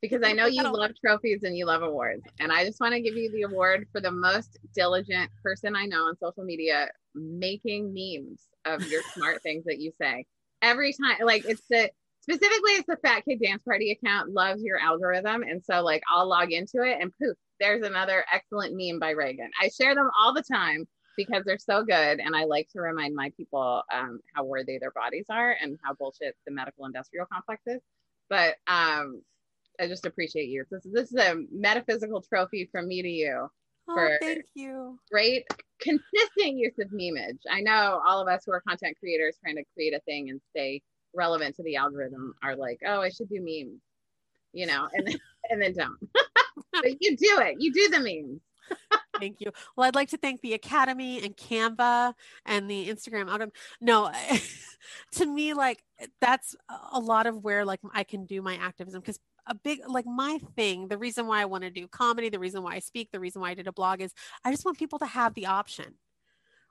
[0.00, 2.22] because I know you love trophies and you love awards.
[2.38, 5.86] And I just want to give you the award for the most diligent person I
[5.86, 10.24] know on social media making memes of your smart things that you say.
[10.62, 14.78] Every time, like it's the specifically it's the Fat Kid Dance Party account loves your
[14.78, 15.42] algorithm.
[15.42, 19.48] And so like I'll log into it and poof, there's another excellent meme by Ragen.
[19.60, 20.86] I share them all the time
[21.18, 22.20] because they're so good.
[22.20, 25.92] And I like to remind my people um, how worthy their bodies are and how
[25.92, 27.82] bullshit the medical industrial complex is.
[28.30, 29.20] But um,
[29.80, 30.64] I just appreciate you.
[30.70, 33.48] This, this is a metaphysical trophy from me to you.
[33.90, 34.98] Oh, thank you.
[35.10, 35.46] Great,
[35.80, 37.40] consistent use of memeage.
[37.50, 40.40] I know all of us who are content creators trying to create a thing and
[40.50, 40.82] stay
[41.14, 43.80] relevant to the algorithm are like, oh, I should do memes,
[44.52, 45.16] you know, and then,
[45.50, 45.98] and then don't.
[46.72, 47.56] but you do it.
[47.58, 48.40] You do the memes.
[49.18, 49.50] thank you.
[49.76, 52.14] Well, I'd like to thank the Academy and Canva
[52.46, 53.50] and the Instagram.
[53.80, 54.10] No,
[55.12, 55.82] to me, like
[56.20, 56.56] that's
[56.92, 60.38] a lot of where like I can do my activism because a big like my
[60.56, 63.18] thing the reason why i want to do comedy the reason why i speak the
[63.18, 64.12] reason why i did a blog is
[64.44, 65.94] i just want people to have the option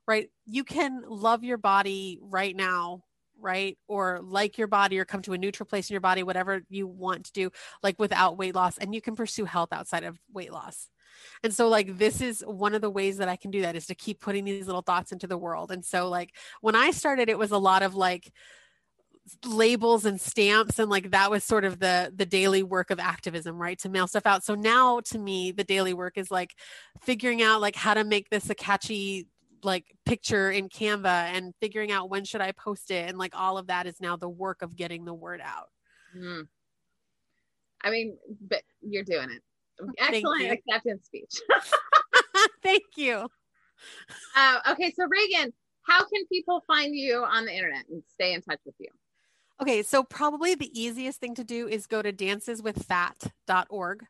[0.07, 3.01] right you can love your body right now
[3.39, 6.61] right or like your body or come to a neutral place in your body whatever
[6.69, 7.51] you want to do
[7.83, 10.89] like without weight loss and you can pursue health outside of weight loss
[11.43, 13.85] and so like this is one of the ways that i can do that is
[13.87, 15.71] to keep putting these little thoughts into the world.
[15.71, 18.31] And so like when i started it was a lot of like
[19.45, 23.57] labels and stamps and like that was sort of the the daily work of activism
[23.57, 23.77] right?
[23.79, 24.43] To mail stuff out.
[24.43, 26.55] So now to me the daily work is like
[27.01, 29.27] figuring out like how to make this a catchy
[29.63, 33.57] like picture in canva and figuring out when should i post it and like all
[33.57, 35.69] of that is now the work of getting the word out.
[36.15, 36.47] Mm.
[37.83, 39.41] i mean but you're doing it
[39.97, 41.35] excellent acceptance speech
[42.63, 43.27] thank you
[44.35, 45.51] uh, okay so ragen
[45.83, 48.89] how can people find you on the internet and stay in touch with you
[49.59, 54.05] Okay, so probably the easiest thing to do is go to danceswithfat.org.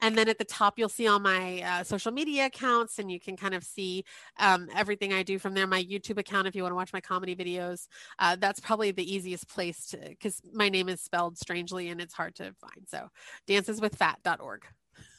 [0.00, 3.20] And then at the top, you'll see all my uh, social media accounts, and you
[3.20, 4.04] can kind of see
[4.38, 5.68] um, everything I do from there.
[5.68, 7.86] My YouTube account, if you want to watch my comedy videos,
[8.18, 12.14] uh, that's probably the easiest place to, because my name is spelled strangely and it's
[12.14, 12.88] hard to find.
[12.88, 13.08] So,
[13.46, 14.64] danceswithfat.org.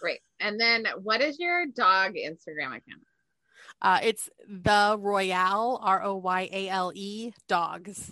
[0.02, 0.20] Great.
[0.40, 3.04] And then, what is your dog Instagram account?
[3.82, 8.12] Uh, it's the Royale, R O Y A L E, dogs.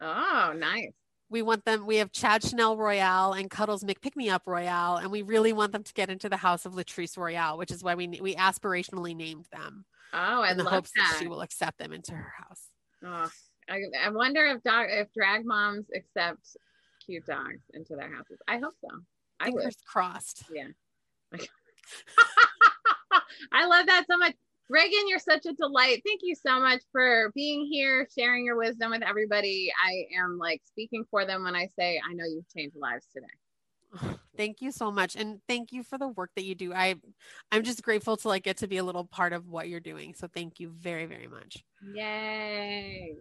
[0.00, 0.92] Oh, nice
[1.32, 5.10] we want them we have chad chanel royale and cuddles mcpick me up royale and
[5.10, 7.94] we really want them to get into the house of latrice royale which is why
[7.94, 11.08] we we aspirationally named them oh I in the hopes that.
[11.10, 12.68] that she will accept them into her house
[13.04, 13.28] oh
[13.68, 16.56] i, I wonder if dog if drag moms accept
[17.04, 18.90] cute dogs into their houses i hope so
[19.40, 19.74] I fingers would.
[19.86, 20.68] crossed yeah
[23.52, 24.34] I love that so much.
[24.70, 26.02] Ragen, you're such a delight.
[26.06, 29.70] Thank you so much for being here, sharing your wisdom with everybody.
[29.84, 34.16] I am like speaking for them when I say I know you've changed lives today.
[34.36, 36.72] Thank you so much and thank you for the work that you do.
[36.72, 36.94] I
[37.50, 40.14] I'm just grateful to like get to be a little part of what you're doing.
[40.14, 41.62] So thank you very very much.
[41.92, 43.18] Yay.